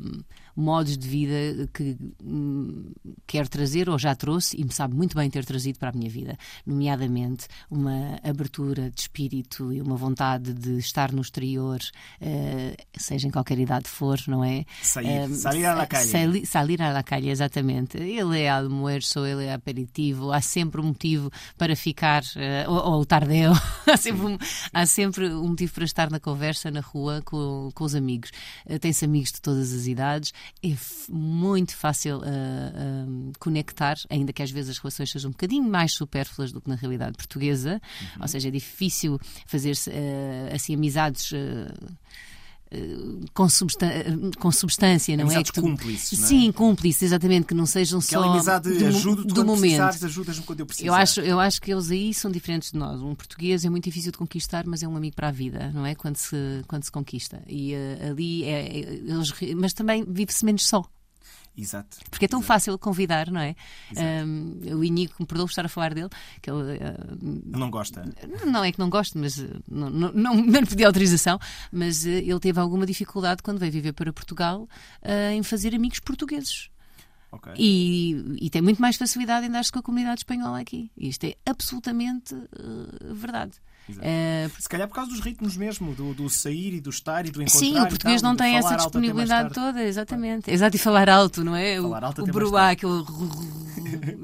modos 0.56 0.97
de 0.97 1.06
vida 1.08 1.69
que 1.73 1.97
hum, 2.25 2.91
quero 3.26 3.49
trazer 3.49 3.88
ou 3.91 3.99
já 3.99 4.14
trouxe 4.14 4.58
e 4.58 4.64
me 4.64 4.73
sabe 4.73 4.94
muito 4.97 5.14
bem 5.14 5.29
ter 5.31 5.44
trazido 5.44 5.79
para 5.79 5.91
a 5.91 5.93
minha 5.93 6.08
vida, 6.11 6.37
nomeadamente 6.64 7.47
uma 7.70 8.19
abertura 8.23 8.91
de 8.91 9.00
espírito 9.03 9.73
e 9.73 9.81
uma 9.81 9.97
vontade 9.97 10.53
de 10.53 10.79
estar 10.79 11.12
no 11.12 11.20
exterior, 11.20 11.79
eh, 12.20 12.76
seja 12.97 13.26
em 13.29 13.31
qualquer 13.31 13.58
idade 13.58 13.88
for, 13.88 14.19
não 14.29 14.43
é? 14.44 14.64
Sair, 14.82 15.06
Eh, 15.06 15.29
sair 15.29 15.64
à 15.67 15.75
la 15.75 15.87
calle. 15.87 16.08
sali- 16.08 16.47
Salir 16.47 16.81
à 16.82 16.91
la 16.93 17.03
calle, 17.03 17.29
exatamente. 17.31 17.97
Ele 17.99 18.41
é 18.41 18.49
almoço, 18.49 19.25
ele 19.26 19.44
é 19.44 19.53
aperitivo, 19.53 20.32
há 20.32 20.41
sempre 20.41 20.81
um 20.81 20.85
motivo 20.85 21.31
para 21.58 21.75
ficar, 21.76 22.23
eh, 22.37 22.64
ou, 22.69 22.76
ou 22.94 23.00
o 23.00 23.06
tardeo, 23.06 23.53
há, 23.87 23.97
sempre 23.97 24.26
um, 24.26 24.38
há 24.73 24.87
sempre 24.87 25.29
um 25.35 25.49
motivo 25.49 25.73
para 25.75 25.85
estar 25.85 26.11
na 26.11 26.20
conversa, 26.20 26.70
na 26.70 26.81
rua, 26.81 27.20
com, 27.25 27.70
com 27.75 27.85
os 27.85 27.94
amigos. 27.94 28.31
Eh, 28.67 28.79
Tem-se 28.79 29.05
amigos 29.05 29.32
de 29.32 29.41
todas 29.41 29.73
as 29.73 29.87
idades, 29.87 30.32
é 30.62 30.75
muito 31.08 31.76
fácil 31.76 32.22
eh, 32.25 32.28
eh, 32.28 33.32
conectar, 33.38 33.96
ainda 34.10 34.32
que 34.32 34.43
às 34.43 34.50
vezes 34.50 34.70
as 34.70 34.78
relações 34.78 35.10
sejam 35.10 35.28
um 35.28 35.32
bocadinho 35.32 35.64
mais 35.64 35.93
supérfluas 35.93 36.52
do 36.52 36.60
que 36.60 36.69
na 36.69 36.76
realidade 36.76 37.16
portuguesa, 37.16 37.81
ou 38.20 38.29
seja, 38.29 38.48
é 38.48 38.50
difícil 38.50 39.19
fazer 39.46 39.72
assim 40.53 40.74
amizades. 40.74 41.32
Eh, 42.70 42.79
eh, 42.79 43.25
com, 43.35 43.49
substan- 43.49 44.31
com 44.39 44.51
substância, 44.53 45.17
não 45.17 45.25
Amizades 45.25 45.51
é? 45.51 45.53
Que 45.53 45.61
tu- 45.61 45.63
cúmplices, 45.63 46.19
não 46.19 46.25
é? 46.25 46.29
Sim, 46.29 46.53
cúmplices, 46.53 47.03
exatamente, 47.03 47.46
que 47.46 47.55
não 47.55 47.67
sejam 47.67 47.99
Aquela 48.01 48.27
só 48.27 48.32
amizade, 48.32 48.69
do, 48.70 49.25
do 49.25 49.44
momento. 49.44 49.81
ajudas-me 49.82 50.43
quando 50.44 50.61
eu 50.61 50.67
precisar. 50.67 50.87
Eu 50.89 50.94
acho, 50.94 51.20
eu 51.20 51.41
acho 51.41 51.61
que 51.63 51.73
eles 51.73 51.91
aí 51.91 52.13
são 52.15 52.31
diferentes 52.31 52.73
de 52.73 52.79
nós. 52.79 53.01
Um 53.01 53.15
português 53.15 53.65
é 53.65 53.70
muito 53.70 53.85
difícil 53.85 54.13
de 54.13 54.19
conquistar, 54.19 54.65
mas 54.67 54.82
é 54.82 54.89
um 54.89 54.96
amigo 54.96 55.17
para 55.17 55.29
a 55.29 55.32
vida, 55.32 55.70
não 55.75 55.85
é? 55.87 55.94
Quando 55.94 56.17
se, 56.17 56.37
quando 56.67 56.85
se 56.85 56.91
conquista. 56.93 57.43
E 57.46 57.73
eh, 57.75 58.08
ali 58.11 58.44
é, 58.44 58.67
é- 58.67 58.79
eles, 58.81 59.32
mas 59.56 59.73
também 59.73 60.05
vive-se 60.08 60.44
menos 60.44 60.67
só. 60.67 60.85
Exato. 61.56 61.96
Porque 62.10 62.27
é 62.27 62.29
tão 62.29 62.43
fácil 62.43 62.79
convidar, 62.79 63.31
não 63.31 63.41
é? 63.41 63.56
Exato. 63.91 64.27
Um, 64.27 64.60
o 64.79 64.84
Inigo, 64.84 65.15
me 65.19 65.27
perdoa 65.27 65.46
estar 65.46 65.65
a 65.65 65.69
falar 65.69 65.94
dele, 65.94 66.10
que 66.43 66.51
ele 66.51 66.72
Ele 66.72 67.43
não 67.44 67.70
gosta. 67.70 68.05
não 68.46 68.63
é 68.63 68.70
que 68.70 68.79
não 68.79 68.91
gosto, 68.91 69.19
mas 69.19 69.39
eh, 69.39 69.48
não, 69.70 69.89
não, 69.89 70.13
não, 70.13 70.34
não 70.44 70.60
lhe 70.60 70.67
pedi 70.67 70.84
autorização, 70.84 71.39
mas 71.72 72.05
eh, 72.06 72.19
ele 72.19 72.41
teve 72.41 72.60
alguma 72.60 72.84
dificuldade 72.84 73.43
quando 73.43 73.58
veio 73.58 73.72
viver 73.72 73.93
para 73.93 74.13
Portugal 74.13 74.69
eh, 75.03 75.32
em 75.32 75.43
fazer 75.43 75.75
amigos 75.75 76.01
portugueses. 76.01 76.69
Ok. 77.32 77.53
E, 77.58 78.36
e 78.41 78.51
tem 78.51 78.63
muito 78.63 78.81
mais 78.81 78.96
facilidade 78.96 79.46
em 79.46 79.51
dar-se 79.51 79.72
com 79.72 79.79
a 79.79 79.82
comunidade 79.82 80.20
espanhola 80.20 80.60
aqui. 80.60 80.91
Isto 80.96 81.25
é 81.25 81.36
absolutamente 81.44 82.34
eh, 82.34 83.13
verdade. 83.13 83.53
Eh, 84.00 84.48
Se 84.58 84.69
calhar 84.69 84.88
por 84.88 84.94
causa 84.94 85.10
dos 85.10 85.20
ritmos 85.20 85.56
mesmo, 85.56 85.94
do, 85.94 86.12
do 86.14 86.28
sair 86.28 86.74
e 86.74 86.81
do 86.81 86.90
estar 86.90 87.24
e 87.26 87.31
do 87.31 87.40
encontrar. 87.43 87.58
Sim, 87.60 87.78
o 87.81 87.86
português 87.88 88.20
tal, 88.22 88.31
não 88.31 88.36
tem 88.36 88.56
essa 88.56 88.76
disponibilidade 88.76 89.55
toda, 89.55 89.82
exatamente. 89.82 90.50
Exato, 90.50 90.76
e 90.76 90.78
falar 90.78 91.08
alto, 91.08 91.44
não 91.44 91.55
é? 91.55 91.76
Falar 91.81 92.05
alto 92.05 92.22
o 92.22 92.26
bruá, 92.26 92.70
aquele 92.70 93.02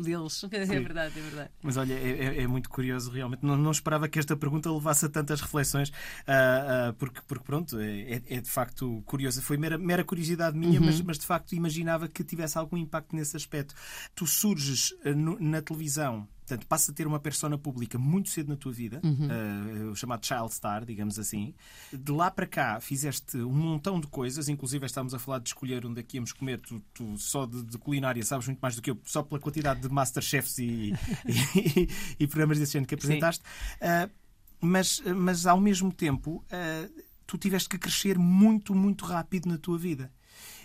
deles. 0.03 0.45
É 0.53 0.65
verdade, 0.81 1.19
é 1.19 1.23
verdade. 1.23 1.51
Mas 1.63 1.77
olha, 1.77 1.95
é, 1.95 2.25
é- 2.39 2.43
é 2.43 2.47
muito 2.47 2.69
curioso 2.69 3.11
realmente. 3.11 3.45
Não, 3.45 3.57
não 3.57 3.71
esperava 3.71 4.09
que 4.09 4.19
esta 4.19 4.37
pergunta 4.37 4.71
levasse 4.71 5.07
a 5.07 5.09
tantas 5.09 5.41
reflexões, 5.41 5.93
ah, 6.27 6.89
ah, 6.89 6.93
porque, 6.99 7.21
porque 7.27 7.45
pronto, 7.45 7.79
é, 7.79 8.15
é- 8.15 8.23
é 8.29 8.41
de 8.41 8.51
facto 8.51 9.03
curiosa. 9.07 9.41
Foi 9.43 9.57
mera, 9.57 9.79
mera 9.79 10.05
curiosidade 10.05 10.57
minha, 10.57 10.81
Uhum. 10.81 10.87
mas, 10.87 11.01
mas 11.01 11.19
de 11.19 11.27
facto 11.27 11.53
imaginava 11.55 12.09
que 12.09 12.25
tivesse 12.25 12.59
algum 12.59 12.77
impacto 12.77 13.15
nesse 13.15 13.37
aspecto. 13.37 13.75
Tu 14.15 14.27
surges 14.27 14.95
ah, 15.05 15.11
na 15.41 15.63
televisão 15.63 16.27
Portanto, 16.47 16.67
passas 16.67 16.91
a 16.91 16.93
ter 16.93 17.07
uma 17.07 17.21
persona 17.21 17.57
pública 17.57 17.99
muito 17.99 18.29
cedo 18.29 18.49
na 18.49 18.57
tua 18.57 18.73
vida, 18.73 19.01
uh, 19.05 19.91
o 19.91 19.97
chamado 19.97 20.27
child 20.27 20.53
star, 20.53 20.85
digamos 20.85 21.19
assim. 21.19 21.55
De 21.93 22.11
lá 22.11 22.31
para 22.33 22.47
cá, 22.47 22.81
fizeste 22.81 23.37
um 23.37 23.53
montão 23.53 24.01
de 24.01 24.09
coisas, 24.09 24.49
inclusive 24.49 24.85
estávamos 24.85 25.15
a 25.15 25.21
falar 25.21 25.39
de 25.39 25.51
escolher 25.51 25.87
onde 25.87 26.01
é 26.01 26.03
que 26.03 26.17
íamos 26.17 26.33
comer. 26.33 26.61
Tu, 26.61 26.83
tu 26.93 27.17
só 27.17 27.47
de, 27.47 27.63
de, 27.63 27.79
culinária 27.79 28.23
sabes 28.25 28.47
muito 28.47 28.59
mais 28.59 28.75
do 28.75 28.83
que 28.83 28.91
eu, 28.91 28.99
só 29.05 29.23
pela 29.23 29.41
quantidade 29.41 29.81
de 29.81 29.89
Masterchefs 29.89 30.59
e, 30.59 30.93
e, 31.27 31.89
e, 32.19 32.27
programas 32.27 32.59
desse 32.59 32.73
género 32.73 32.89
que 32.89 32.95
apresentaste. 32.97 33.45
Uh, 33.77 34.11
mas, 34.61 35.01
mas, 35.17 35.47
ao 35.47 35.61
mesmo 35.61 35.93
tempo, 35.93 36.45
uh, 36.47 37.03
tu 37.27 37.39
tiveste 37.39 37.69
que 37.69 37.79
crescer 37.79 38.19
muito, 38.19 38.75
muito 38.75 39.05
rápido 39.05 39.49
na 39.49 39.59
tua 39.59 39.79
vida. 39.79 40.13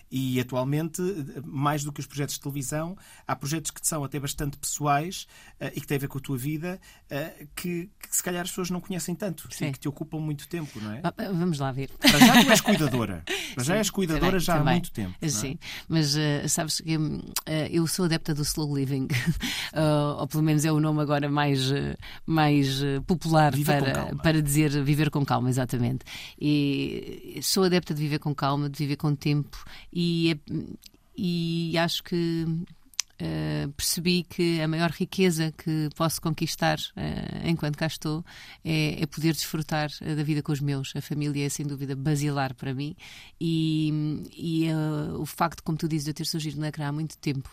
E 0.09 0.39
atualmente, 0.39 1.01
mais 1.43 1.83
do 1.83 1.91
que 1.91 1.99
os 1.99 2.05
projetos 2.05 2.35
de 2.35 2.41
televisão, 2.41 2.97
há 3.27 3.35
projetos 3.35 3.71
que 3.71 3.85
são 3.85 4.03
até 4.03 4.19
bastante 4.19 4.57
pessoais 4.57 5.27
uh, 5.59 5.67
e 5.75 5.81
que 5.81 5.87
têm 5.87 5.97
a 5.97 5.99
ver 5.99 6.07
com 6.07 6.17
a 6.17 6.21
tua 6.21 6.37
vida, 6.37 6.79
uh, 7.11 7.47
que, 7.55 7.89
que, 7.99 8.15
se 8.15 8.23
calhar 8.23 8.41
as 8.41 8.49
pessoas 8.49 8.69
não 8.69 8.79
conhecem 8.79 9.13
tanto 9.13 9.47
Sim. 9.51 9.67
e 9.67 9.71
que 9.73 9.79
te 9.79 9.87
ocupam 9.89 10.19
muito 10.19 10.47
tempo, 10.47 10.79
não 10.79 10.93
é? 10.93 11.01
Ah, 11.03 11.13
ah, 11.17 11.31
vamos 11.31 11.59
lá 11.59 11.71
ver. 11.71 11.89
Para 11.99 12.19
já 12.19 12.43
tu 12.43 12.49
és 12.49 12.61
cuidadora. 12.61 13.23
Para 13.55 13.63
já 13.63 13.75
és 13.75 13.89
cuidadora 13.89 14.25
também, 14.25 14.39
já 14.39 14.57
também. 14.57 14.73
há 14.73 14.75
muito 14.75 14.91
tempo. 14.91 15.15
É? 15.19 15.29
Sim, 15.29 15.59
mas 15.89 16.15
uh, 16.15 16.47
sabes 16.47 16.79
que 16.79 16.97
eu 17.71 17.85
sou 17.87 18.05
adepta 18.05 18.33
do 18.33 18.43
slow 18.43 18.75
living, 18.75 19.07
ou 20.17 20.27
pelo 20.27 20.43
menos 20.43 20.63
é 20.63 20.71
o 20.71 20.79
nome 20.79 21.01
agora 21.01 21.29
mais, 21.29 21.71
mais 22.25 22.81
popular 23.05 23.53
para, 23.65 24.15
para 24.15 24.41
dizer 24.41 24.69
viver 24.83 25.09
com 25.09 25.25
calma, 25.25 25.49
exatamente. 25.49 26.05
E 26.39 27.39
sou 27.41 27.63
adepta 27.63 27.93
de 27.93 28.01
viver 28.01 28.19
com 28.19 28.33
calma, 28.33 28.69
de 28.69 28.77
viver 28.77 28.95
com 28.95 29.15
tempo 29.15 29.57
e, 29.99 30.39
e 31.17 31.75
acho 31.79 32.03
que 32.03 32.45
uh, 33.21 33.71
percebi 33.73 34.23
que 34.23 34.61
a 34.61 34.67
maior 34.67 34.91
riqueza 34.91 35.53
que 35.57 35.89
posso 35.95 36.21
conquistar 36.21 36.77
uh, 36.77 37.47
enquanto 37.47 37.77
cá 37.77 37.87
estou 37.87 38.23
é, 38.63 39.01
é, 39.01 39.05
poder 39.05 39.33
desfrutar 39.33 39.89
eh, 40.01 40.15
da 40.15 40.23
vida 40.23 40.41
com 40.41 40.51
os 40.51 40.59
meus. 40.59 40.93
A 40.95 41.01
família 41.01 41.45
é 41.45 41.49
sem 41.49 41.65
dúvida 41.65 41.95
basilar 41.95 42.53
para 42.53 42.73
mim 42.73 42.95
e, 43.39 44.23
e 44.35 44.71
uh, 44.71 45.19
o 45.19 45.25
facto, 45.25 45.63
como 45.63 45.77
tu 45.77 45.87
dizes, 45.87 46.05
de 46.05 46.11
eu 46.11 46.13
ter 46.13 46.25
surgido 46.25 46.59
na 46.59 46.71
CRA 46.71 46.87
há 46.87 46.91
muito 46.91 47.17
tempo 47.17 47.49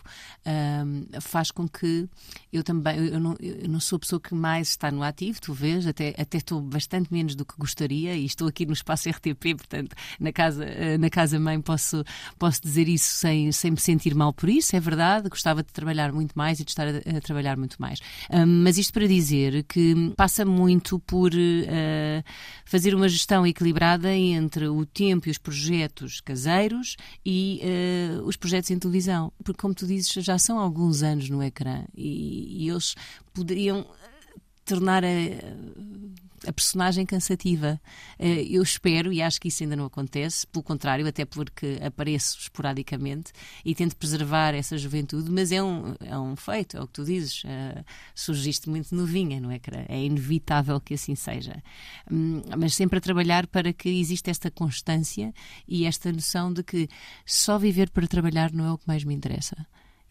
faz 1.21 1.51
com 1.51 1.67
que 1.67 2.07
eu 2.51 2.63
também, 2.63 2.97
eu 2.97 3.19
não, 3.19 3.35
eu 3.39 3.67
não 3.67 3.79
sou 3.79 3.97
a 3.97 3.99
pessoa 3.99 4.19
que 4.19 4.33
mais 4.33 4.69
está 4.69 4.91
no 4.91 5.03
ativo, 5.03 5.41
tu 5.41 5.53
vês, 5.53 5.87
até, 5.87 6.13
até 6.17 6.37
estou 6.37 6.61
bastante 6.61 7.11
menos 7.11 7.35
do 7.35 7.45
que 7.45 7.55
gostaria 7.57 8.15
e 8.15 8.25
estou 8.25 8.47
aqui 8.47 8.65
no 8.65 8.73
espaço 8.73 9.09
RTP, 9.09 9.55
portanto, 9.55 9.95
na 10.19 10.31
casa, 10.31 10.65
na 10.99 11.09
casa 11.09 11.39
mãe 11.39 11.59
posso, 11.59 12.03
posso 12.37 12.61
dizer 12.61 12.87
isso 12.87 13.13
sem, 13.15 13.51
sem 13.51 13.71
me 13.71 13.79
sentir 13.79 14.13
mal 14.13 14.33
por 14.33 14.49
isso, 14.49 14.75
é 14.75 14.79
verdade, 14.79 15.29
gostava 15.29 15.54
gostava 15.55 15.63
de 15.63 15.71
trabalhar 15.71 16.11
muito 16.11 16.33
mais 16.33 16.59
e 16.59 16.63
de 16.63 16.71
estar 16.71 16.87
a, 16.87 17.17
a 17.17 17.21
trabalhar 17.21 17.57
muito 17.57 17.77
mais. 17.79 17.99
Mas 18.47 18.77
isto 18.77 18.93
para 18.93 19.07
dizer 19.07 19.63
que 19.63 20.13
passa 20.15 20.45
muito 20.45 20.99
por 20.99 21.31
uh, 21.33 22.23
fazer 22.65 22.93
uma 22.93 23.07
gestão 23.07 23.45
equilibrada 23.45 24.13
entre 24.13 24.67
o 24.67 24.85
tempo 24.85 25.27
e 25.27 25.31
os 25.31 25.37
projetos 25.37 26.19
caseiros 26.21 26.97
e 27.25 27.61
uh, 27.63 28.23
os 28.23 28.35
projetos 28.35 28.71
em 28.71 28.79
televisão. 28.79 29.31
Porque, 29.43 29.61
como 29.61 29.73
tu 29.73 29.87
dizes, 29.87 30.11
já 30.11 30.37
são 30.37 30.59
alguns 30.59 31.03
anos 31.03 31.29
no 31.29 31.41
ecrã 31.41 31.83
e, 31.95 32.65
e 32.65 32.69
eles 32.69 32.95
poderiam 33.33 33.85
tornar 34.65 35.03
a 35.03 35.07
a 36.47 36.53
personagem 36.53 37.05
cansativa. 37.05 37.79
Eh, 38.17 38.45
eu 38.49 38.61
espero, 38.61 39.11
e 39.11 39.21
acho 39.21 39.39
que 39.39 39.47
isso 39.47 39.63
ainda 39.63 39.75
não 39.75 39.85
acontece, 39.85 40.45
pelo 40.47 40.63
contrário, 40.63 41.07
até 41.07 41.25
porque 41.25 41.79
apareço 41.83 42.37
esporadicamente 42.39 43.31
e 43.63 43.73
tento 43.75 43.95
preservar 43.95 44.53
essa 44.53 44.77
juventude, 44.77 45.31
mas 45.31 45.51
é 45.51 45.61
um, 45.61 45.95
é 45.99 46.17
um 46.17 46.35
feito, 46.35 46.77
é 46.77 46.81
o 46.81 46.87
que 46.87 46.93
tu 46.93 47.03
dizes. 47.03 47.43
Uh, 47.43 47.83
surgiste 48.13 48.69
muito 48.69 48.93
novinha, 48.95 49.39
não 49.39 49.51
é? 49.51 49.59
É 49.87 50.03
inevitável 50.03 50.79
que 50.79 50.93
assim 50.93 51.15
seja. 51.15 51.61
Um, 52.11 52.41
mas 52.57 52.75
sempre 52.75 52.97
a 52.97 53.01
trabalhar 53.01 53.47
para 53.47 53.73
que 53.73 53.89
exista 53.89 54.29
esta 54.31 54.51
constância 54.51 55.33
e 55.67 55.85
esta 55.85 56.11
noção 56.11 56.51
de 56.51 56.63
que 56.63 56.87
só 57.25 57.57
viver 57.57 57.89
para 57.89 58.07
trabalhar 58.07 58.51
não 58.51 58.65
é 58.65 58.71
o 58.71 58.77
que 58.77 58.87
mais 58.87 59.03
me 59.03 59.13
interessa. 59.13 59.55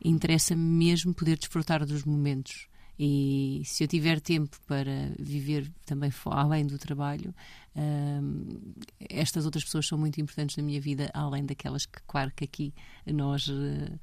Interessa-me 0.04 0.62
mesmo 0.62 1.14
poder 1.14 1.38
desfrutar 1.38 1.84
dos 1.86 2.04
momentos 2.04 2.68
e 2.98 3.62
se 3.64 3.84
eu 3.84 3.88
tiver 3.88 4.20
tempo 4.20 4.56
para 4.66 5.12
viver 5.18 5.70
também 5.84 6.10
além 6.26 6.66
do 6.66 6.78
trabalho, 6.78 7.34
um, 7.76 8.74
estas 9.10 9.44
outras 9.44 9.64
pessoas 9.64 9.86
são 9.86 9.98
muito 9.98 10.20
importantes 10.20 10.56
na 10.56 10.62
minha 10.62 10.80
vida, 10.80 11.10
além 11.12 11.44
daquelas 11.44 11.86
que, 11.86 12.00
claro, 12.06 12.30
que 12.34 12.44
aqui 12.44 12.74
nós 13.06 13.48
uh, 13.48 13.98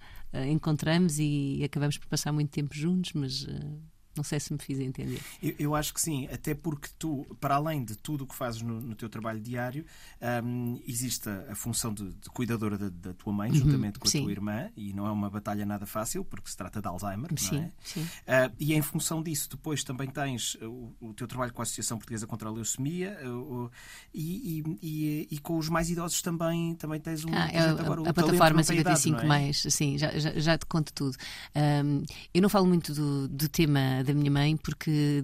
encontramos 0.50 1.20
e 1.20 1.62
acabamos 1.64 1.98
por 1.98 2.08
passar 2.08 2.32
muito 2.32 2.52
tempo 2.52 2.76
juntos, 2.76 3.14
mas. 3.14 3.44
Uh, 3.44 3.91
não 4.16 4.24
sei 4.24 4.40
se 4.40 4.52
me 4.52 4.60
fiz 4.60 4.80
entender. 4.80 5.22
Eu, 5.42 5.56
eu, 5.58 5.76
acho 5.76 5.94
que 5.94 6.02
sim, 6.02 6.28
até 6.28 6.54
porque 6.54 6.90
tu, 7.00 7.26
para 7.40 7.56
além 7.56 7.84
de 7.84 7.96
tudo 7.96 8.26
o 8.26 8.28
que 8.28 8.36
fazes 8.36 8.62
no, 8.62 8.82
no 8.82 8.96
teu 8.96 9.08
trabalho 9.08 9.40
diário, 9.40 9.86
um, 10.44 10.82
existe 10.86 11.30
a, 11.30 11.52
a, 11.52 11.56
função 11.56 11.94
de, 11.94 12.12
de 12.14 12.30
cuidadora 12.30 12.78
da, 12.78 12.90
da, 12.90 13.14
tua 13.14 13.32
mãe, 13.32 13.50
uhum, 13.50 13.58
juntamente 13.58 14.00
com 14.00 14.08
a 14.08 14.12
sim. 14.12 14.24
tua 14.24 14.32
irmã, 14.32 14.70
e 14.76 14.94
não 14.94 15.08
é 15.08 15.12
uma 15.12 15.30
batalha 15.30 15.66
nada 15.66 15.86
fácil, 15.86 16.26
porque 16.26 16.50
se 16.50 16.58
trata 16.58 16.82
de 16.82 16.88
Alzheimer, 16.88 17.32
sim, 17.38 17.56
não 17.56 17.64
é? 17.64 17.72
Sim. 17.84 18.02
Uh, 18.02 18.56
e 18.60 18.74
em 18.74 18.82
função 18.82 19.24
disso, 19.24 19.50
depois 19.50 19.84
também 19.84 20.10
tens 20.10 20.56
o, 20.56 20.94
o, 21.00 21.14
teu 21.14 21.28
trabalho 21.28 21.54
com 21.54 21.62
a 21.62 21.64
Associação 21.64 21.98
Portuguesa 21.98 22.28
contra 22.28 22.50
a 22.50 22.52
Leucemia 22.52 23.18
uh, 23.26 23.72
e, 24.14 24.60
e, 24.60 24.78
e, 24.82 25.28
e, 25.32 25.40
com 25.40 25.58
os 25.58 25.70
mais 25.70 25.90
idosos 25.90 26.22
também, 26.22 26.76
também 26.76 27.00
tens 27.00 27.24
um 27.24 27.30
ah, 27.34 27.50
é 27.52 27.60
agora, 27.60 28.02
a, 28.02 28.10
a 28.10 28.14
plataforma 28.14 28.62
55 28.62 29.08
idade, 29.08 29.26
é? 29.26 29.28
mais, 29.28 29.62
sim, 29.70 29.98
já, 29.98 30.12
já, 30.20 30.32
já, 30.38 30.58
te 30.58 30.66
conto 30.66 30.92
tudo. 30.94 31.16
Um, 31.56 32.04
eu 32.34 32.42
não 32.42 32.50
falo 32.50 32.68
muito 32.68 32.94
do, 32.94 33.28
do 33.28 33.48
tema 33.48 34.01
da 34.04 34.14
minha 34.14 34.32
mãe, 34.32 34.58
porque. 34.58 35.24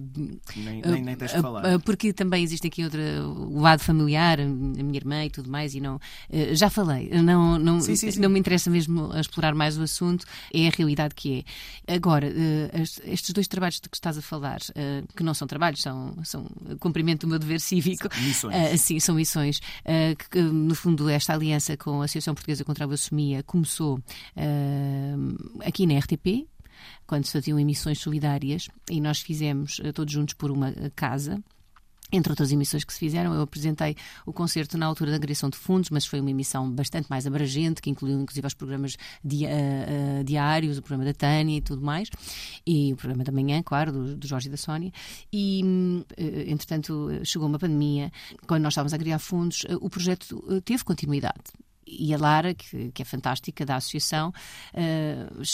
Nem, 0.56 0.82
nem, 0.82 1.02
nem 1.02 1.16
tens 1.16 1.32
de 1.32 1.40
falar. 1.40 1.78
Porque 1.80 2.12
também 2.12 2.42
existe 2.42 2.66
aqui 2.66 2.84
outra, 2.84 3.00
o 3.26 3.60
lado 3.60 3.80
familiar, 3.80 4.40
a 4.40 4.44
minha 4.44 4.96
irmã 4.96 5.24
e 5.24 5.30
tudo 5.30 5.50
mais, 5.50 5.74
e 5.74 5.80
não. 5.80 6.00
Eh, 6.30 6.54
já 6.54 6.70
falei, 6.70 7.10
não, 7.22 7.58
não, 7.58 7.80
sim, 7.80 7.96
sim, 7.96 8.10
sim. 8.10 8.20
não 8.20 8.28
me 8.28 8.38
interessa 8.38 8.70
mesmo 8.70 9.10
explorar 9.18 9.54
mais 9.54 9.78
o 9.78 9.82
assunto, 9.82 10.26
é 10.52 10.68
a 10.68 10.70
realidade 10.70 11.14
que 11.14 11.44
é. 11.86 11.94
Agora, 11.94 12.26
eh, 12.26 12.82
estes 13.04 13.30
dois 13.30 13.48
trabalhos 13.48 13.80
de 13.80 13.88
que 13.88 13.96
estás 13.96 14.18
a 14.18 14.22
falar, 14.22 14.58
eh, 14.74 15.02
que 15.16 15.22
não 15.22 15.34
são 15.34 15.46
trabalhos, 15.46 15.82
são, 15.82 16.16
são 16.24 16.46
cumprimento 16.78 17.22
do 17.22 17.28
meu 17.28 17.38
dever 17.38 17.60
cívico. 17.60 18.08
São 18.12 18.22
missões. 18.22 18.80
Sim, 18.80 19.00
são 19.00 19.14
missões. 19.14 19.60
Que, 20.30 20.40
no 20.40 20.74
fundo, 20.74 21.08
esta 21.08 21.34
aliança 21.34 21.76
com 21.76 22.02
a 22.02 22.04
Associação 22.04 22.34
Portuguesa 22.34 22.64
contra 22.64 22.84
a 22.84 22.88
Leucemia 22.88 23.42
começou 23.42 24.00
aqui 25.64 25.86
na 25.86 25.98
RTP, 25.98 26.46
quando 27.06 27.24
se 27.24 27.32
faziam 27.32 27.58
emissões 27.58 27.98
solidárias, 27.98 28.68
e 28.90 29.00
nós 29.00 29.20
fizemos 29.20 29.78
uh, 29.78 29.92
todos 29.92 30.12
juntos 30.12 30.34
por 30.34 30.50
uma 30.50 30.70
uh, 30.70 30.90
casa. 30.94 31.42
Entre 32.10 32.32
outras 32.32 32.50
emissões 32.50 32.84
que 32.84 32.92
se 32.92 32.98
fizeram, 32.98 33.34
eu 33.34 33.42
apresentei 33.42 33.94
o 34.24 34.32
concerto 34.32 34.78
na 34.78 34.86
altura 34.86 35.10
da 35.10 35.16
agregação 35.16 35.50
de 35.50 35.58
fundos, 35.58 35.90
mas 35.90 36.06
foi 36.06 36.20
uma 36.20 36.30
emissão 36.30 36.70
bastante 36.70 37.06
mais 37.10 37.26
abrangente, 37.26 37.82
que 37.82 37.90
incluiu 37.90 38.18
inclusive 38.18 38.46
os 38.46 38.54
programas 38.54 38.96
dia, 39.22 39.50
uh, 39.50 40.24
diários, 40.24 40.78
o 40.78 40.82
programa 40.82 41.04
da 41.04 41.12
Tânia 41.12 41.58
e 41.58 41.60
tudo 41.60 41.82
mais, 41.82 42.08
e 42.66 42.94
o 42.94 42.96
programa 42.96 43.24
da 43.24 43.32
manhã, 43.32 43.62
claro, 43.62 43.92
do, 43.92 44.16
do 44.16 44.26
Jorge 44.26 44.48
e 44.48 44.50
da 44.50 44.56
Sónia. 44.56 44.90
E, 45.30 45.62
uh, 45.62 46.50
entretanto, 46.50 47.10
chegou 47.24 47.46
uma 47.46 47.58
pandemia, 47.58 48.10
quando 48.46 48.62
nós 48.62 48.72
estávamos 48.72 48.94
a 48.94 48.96
agregar 48.96 49.18
fundos, 49.18 49.64
uh, 49.64 49.76
o 49.82 49.90
projeto 49.90 50.62
teve 50.64 50.82
continuidade 50.84 51.42
e 51.90 52.12
a 52.14 52.18
Lara, 52.18 52.54
que, 52.54 52.90
que, 52.92 53.02
é 53.02 53.04
fantástica, 53.04 53.64
da 53.64 53.76
associação, 53.76 54.32
uh, 54.74 55.44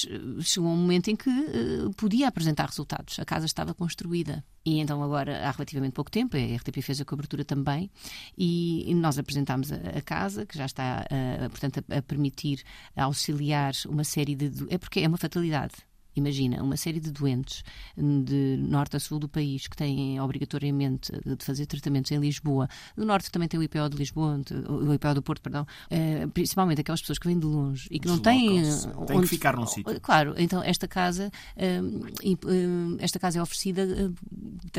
chegou 0.42 0.70
um 0.70 0.76
momento 0.76 1.08
em 1.08 1.16
que 1.16 1.30
uh, 1.30 1.90
podia 1.96 2.28
apresentar 2.28 2.66
resultados. 2.66 3.18
A 3.18 3.24
casa 3.24 3.46
estava 3.46 3.74
construída. 3.74 4.44
E 4.64 4.78
então, 4.78 5.02
agora, 5.02 5.46
há 5.46 5.50
relativamente 5.50 5.92
pouco 5.92 6.10
tempo, 6.10 6.36
a 6.36 6.56
RTP 6.56 6.80
fez 6.82 7.00
a 7.00 7.04
cobertura 7.04 7.44
também, 7.44 7.90
e, 8.36 8.92
nós 8.94 9.18
apresentámos 9.18 9.70
a, 9.70 9.76
a, 9.76 10.02
casa, 10.02 10.46
que 10.46 10.56
já 10.56 10.64
está, 10.64 11.04
uh, 11.10 11.50
portanto, 11.50 11.84
a, 11.90 11.98
a 11.98 12.02
permitir 12.02 12.62
auxiliar 12.96 13.72
uma 13.88 14.04
série 14.04 14.34
de. 14.34 14.50
É 14.70 14.78
porque 14.78 15.00
é 15.00 15.08
uma 15.08 15.18
fatalidade 15.18 15.74
Imagina, 16.16 16.62
uma 16.62 16.76
série 16.76 17.00
de 17.00 17.10
doentes 17.10 17.64
de 17.96 18.56
norte 18.58 18.96
a 18.96 19.00
sul 19.00 19.18
do 19.18 19.28
país 19.28 19.66
que 19.66 19.76
têm 19.76 20.20
obrigatoriamente 20.20 21.12
de 21.24 21.44
fazer 21.44 21.66
tratamentos 21.66 22.10
em 22.12 22.18
Lisboa. 22.18 22.68
No 22.96 23.04
norte 23.04 23.30
também 23.30 23.48
tem 23.48 23.58
o 23.58 23.62
IPO 23.62 23.88
de 23.90 23.96
Lisboa, 23.96 24.40
o 24.68 24.92
IPO 24.94 25.14
do 25.14 25.22
Porto, 25.22 25.42
perdão. 25.42 25.66
Uh, 25.90 26.28
principalmente 26.30 26.80
aquelas 26.80 27.00
pessoas 27.00 27.18
que 27.18 27.26
vêm 27.26 27.38
de 27.38 27.46
longe 27.46 27.88
e 27.90 27.98
que 27.98 28.06
não 28.06 28.18
têm. 28.18 28.62
Onde... 28.96 29.06
Tem 29.06 29.20
que 29.20 29.26
ficar 29.26 29.56
num 29.56 29.66
sítio. 29.66 30.00
Claro, 30.00 30.34
então 30.38 30.62
esta 30.62 30.86
casa, 30.86 31.30
uh, 31.56 32.96
esta 33.00 33.18
casa 33.18 33.38
é 33.38 33.42
oferecida 33.42 34.12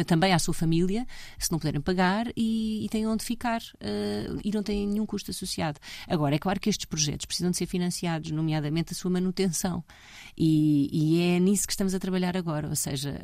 também 0.05 0.33
à 0.33 0.39
sua 0.39 0.53
família, 0.53 1.05
se 1.37 1.51
não 1.51 1.59
puderem 1.59 1.81
pagar, 1.81 2.27
e, 2.35 2.85
e 2.85 2.89
têm 2.89 3.07
onde 3.07 3.23
ficar 3.23 3.61
e 4.43 4.51
não 4.51 4.63
têm 4.63 4.87
nenhum 4.87 5.05
custo 5.05 5.31
associado. 5.31 5.79
Agora, 6.07 6.35
é 6.35 6.39
claro 6.39 6.59
que 6.59 6.69
estes 6.69 6.85
projetos 6.85 7.25
precisam 7.25 7.51
de 7.51 7.57
ser 7.57 7.65
financiados, 7.65 8.31
nomeadamente 8.31 8.93
a 8.93 8.95
sua 8.95 9.11
manutenção. 9.11 9.83
E, 10.37 10.89
e 10.91 11.21
é 11.21 11.24
é 11.25 11.39
nisso 11.39 11.65
que 11.67 11.73
estamos 11.73 11.93
a 11.93 11.99
trabalhar 11.99 12.37
agora. 12.37 12.67
Ou 12.67 12.75
seja, 12.75 13.19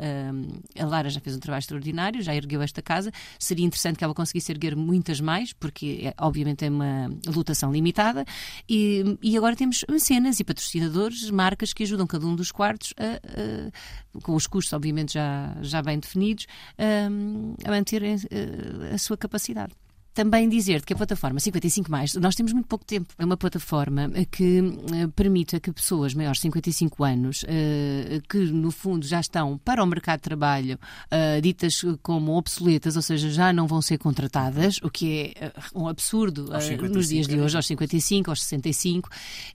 a 0.78 0.86
Lara 0.86 1.10
já 1.10 1.20
fez 1.20 1.36
um 1.36 1.40
trabalho 1.40 1.62
extraordinário, 1.62 2.22
já 2.22 2.36
ergueu 2.36 2.62
esta 2.62 2.82
casa. 2.82 3.12
Seria 3.40 3.66
interessante 3.66 3.98
que 3.98 4.04
ela 4.04 4.14
conseguisse 4.14 4.52
erguer 4.52 4.76
muitas 4.76 5.20
mais, 5.20 5.54
porque 5.54 6.02
é, 6.04 6.14
obviamente 6.20 6.66
é 6.66 6.70
uma 6.70 7.10
lotação 7.28 7.72
limitada. 7.72 8.26
E, 8.68 9.18
e 9.22 9.38
agora 9.38 9.56
temos 9.56 9.86
cenas 10.00 10.40
e 10.40 10.44
patrocinadores, 10.44 11.30
marcas 11.30 11.74
que 11.74 11.84
ajudam 11.84 12.08
cada 12.08 12.26
um 12.26 12.36
dos 12.36 12.52
quartos 12.52 12.94
a, 12.98 13.16
a 13.16 14.02
com 14.24 14.36
os 14.36 14.48
custos, 14.48 14.74
obviamente, 14.74 15.14
já, 15.14 15.56
já 15.62 15.82
bem 15.82 16.00
definidos, 16.00 16.46
um, 17.10 17.56
a 17.64 17.70
manterem 17.70 18.16
uh, 18.16 18.94
a 18.94 18.98
sua 18.98 19.18
capacidade 19.18 19.74
também 20.14 20.50
dizer 20.50 20.84
que 20.84 20.94
a 20.94 20.96
plataforma 20.96 21.40
55 21.40 21.90
mais, 21.90 22.14
nós 22.16 22.36
temos 22.36 22.52
muito 22.52 22.68
pouco 22.68 22.84
tempo. 22.84 23.14
É 23.18 23.24
uma 23.24 23.38
plataforma 23.38 24.10
que 24.30 24.60
uh, 24.60 25.10
permite 25.16 25.56
a 25.56 25.60
que 25.60 25.72
pessoas 25.72 26.14
maiores 26.14 26.38
de 26.38 26.44
55 26.44 27.04
anos, 27.04 27.44
uh, 27.44 27.48
que 28.30 28.38
no 28.38 28.72
fundo 28.72 29.06
já 29.06 29.20
estão 29.20 29.58
para 29.58 29.84
o 29.84 29.88
mercado 29.88 30.20
de 30.20 30.24
trabalho, 30.24 30.80
ditas 31.42 31.82
como 32.02 32.38
obsoletas, 32.38 32.96
ou 32.96 33.02
seja, 33.02 33.30
já 33.30 33.54
não 33.54 33.68
vão 33.68 33.82
ser 33.82 33.98
contratadas, 33.98 34.78
o 34.84 34.90
que 34.90 35.34
é 35.36 35.52
um 35.74 35.88
absurdo 35.88 36.50
nos 36.90 37.10
dias 37.10 37.28
de 37.28 37.40
hoje, 37.40 37.56
aos 37.56 37.66
55, 37.68 38.30
aos 38.30 38.44
65, 38.44 39.10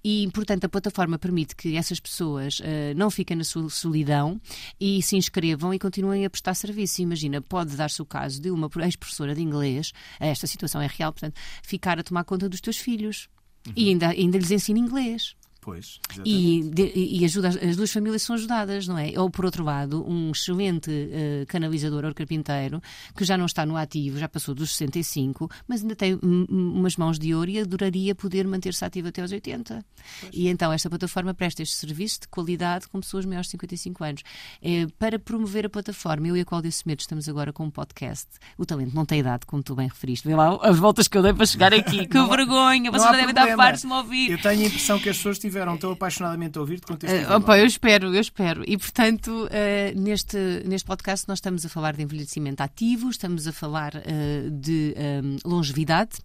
e 0.04 0.28
portanto 0.32 0.64
a 0.64 0.68
plataforma 0.68 1.18
permite 1.18 1.54
que 1.54 1.76
essas 1.76 2.00
pessoas 2.00 2.60
não 2.96 3.10
fiquem 3.10 3.36
na 3.36 3.44
sua 3.44 3.68
solidão 3.70 4.40
e 4.80 5.02
se 5.02 5.16
inscrevam 5.16 5.72
e 5.72 5.78
continuem 5.78 6.25
a 6.25 6.30
prestar 6.30 6.54
serviço. 6.54 7.02
Imagina, 7.02 7.40
pode 7.40 7.76
dar-se 7.76 8.00
o 8.02 8.06
caso 8.06 8.40
de 8.40 8.50
uma 8.50 8.70
ex-professora 8.84 9.34
de 9.34 9.42
inglês, 9.42 9.92
esta 10.20 10.45
esta 10.46 10.52
situação 10.52 10.80
é 10.80 10.86
real, 10.86 11.12
portanto, 11.12 11.38
ficar 11.62 11.98
a 11.98 12.02
tomar 12.02 12.24
conta 12.24 12.48
dos 12.48 12.60
teus 12.60 12.78
filhos. 12.78 13.28
Uhum. 13.66 13.72
E 13.76 13.88
ainda, 13.90 14.08
ainda 14.08 14.38
lhes 14.38 14.50
ensina 14.50 14.78
inglês. 14.78 15.36
Pois, 15.66 15.99
e, 16.25 16.62
de, 16.73 16.92
e 16.94 17.25
ajuda, 17.25 17.49
as 17.49 17.75
duas 17.75 17.90
famílias 17.90 18.23
são 18.23 18.37
ajudadas, 18.37 18.87
não 18.87 18.96
é? 18.96 19.18
Ou, 19.18 19.28
por 19.28 19.44
outro 19.44 19.64
lado, 19.64 20.08
um 20.08 20.30
excelente 20.30 20.88
uh, 20.88 21.44
canalizador 21.49 22.04
ou 22.04 22.14
carpinteiro 22.14 22.80
que 23.16 23.25
já 23.25 23.37
não 23.37 23.46
está 23.46 23.66
no 23.66 23.76
ativo, 23.76 24.16
já 24.16 24.28
passou 24.28 24.54
dos 24.54 24.76
65, 24.76 25.50
mas 25.66 25.82
ainda 25.82 25.96
tem 25.96 26.16
umas 26.23 26.96
mãos 26.96 27.18
de 27.18 27.35
ouro 27.35 27.50
e 27.50 27.58
adoraria 27.58 28.14
poder 28.14 28.46
manter-se 28.46 28.85
ativo 28.85 29.08
até 29.08 29.23
aos 29.23 29.32
80. 29.32 29.85
Pois. 30.20 30.32
E 30.32 30.46
então 30.46 30.73
esta 30.73 30.88
plataforma 30.88 31.35
presta 31.35 31.64
este 31.64 31.75
serviço 31.75 32.20
de 32.20 32.28
qualidade 32.28 32.87
com 32.87 33.00
pessoas 33.00 33.25
maiores 33.25 33.49
de 33.49 33.50
55 33.50 34.04
anos. 34.04 34.23
É, 34.62 34.87
para 35.00 35.18
promover 35.18 35.66
a 35.66 35.68
plataforma, 35.68 36.28
eu 36.28 36.37
e 36.37 36.42
a 36.42 36.44
Cláudia 36.44 36.70
Semedo 36.70 37.00
estamos 37.00 37.28
agora 37.28 37.52
com 37.52 37.64
um 37.64 37.70
podcast. 37.73 38.28
O 38.56 38.64
talento 38.64 38.94
não 38.94 39.04
tem 39.04 39.18
idade, 39.18 39.44
como 39.44 39.64
tu 39.64 39.75
bem 39.75 39.88
referiste. 39.88 40.28
Vê 40.28 40.37
lá 40.37 40.56
as 40.62 40.78
voltas 40.78 41.08
que 41.08 41.18
eu 41.18 41.23
dei 41.25 41.35
para 41.35 41.44
chegar 41.44 41.75
aqui. 41.75 42.06
Que 42.16 42.23
vergonha! 42.23 42.90
Vocês 42.92 43.02
já 43.02 43.11
devem 43.11 43.30
estar 43.30 43.56
fartos 43.56 43.80
de 43.80 43.88
me 43.88 43.94
ouvir. 43.94 44.30
Eu 44.30 44.40
tenho 44.40 44.62
a 44.62 44.66
impressão 44.66 44.99
que 45.00 45.08
as 45.08 45.16
pessoas 45.16 45.38
tiveram 45.38 45.55
estiveram 45.56 45.78
tão 45.78 45.92
apaixonadamente 45.92 46.58
a 46.58 46.60
ouvir-te 46.60 46.92
uh, 46.92 47.36
opa, 47.36 47.58
Eu 47.58 47.66
espero, 47.66 48.14
eu 48.14 48.20
espero. 48.20 48.62
E, 48.66 48.76
portanto, 48.76 49.30
uh, 49.46 49.98
neste, 49.98 50.36
neste 50.66 50.86
podcast 50.86 51.26
nós 51.26 51.38
estamos 51.38 51.64
a 51.64 51.68
falar 51.68 51.96
de 51.96 52.02
envelhecimento 52.02 52.62
ativo, 52.62 53.08
estamos 53.08 53.46
a 53.46 53.52
falar 53.52 53.94
uh, 53.94 54.50
de 54.50 54.94
um, 55.25 55.48
longevidade 55.48 56.18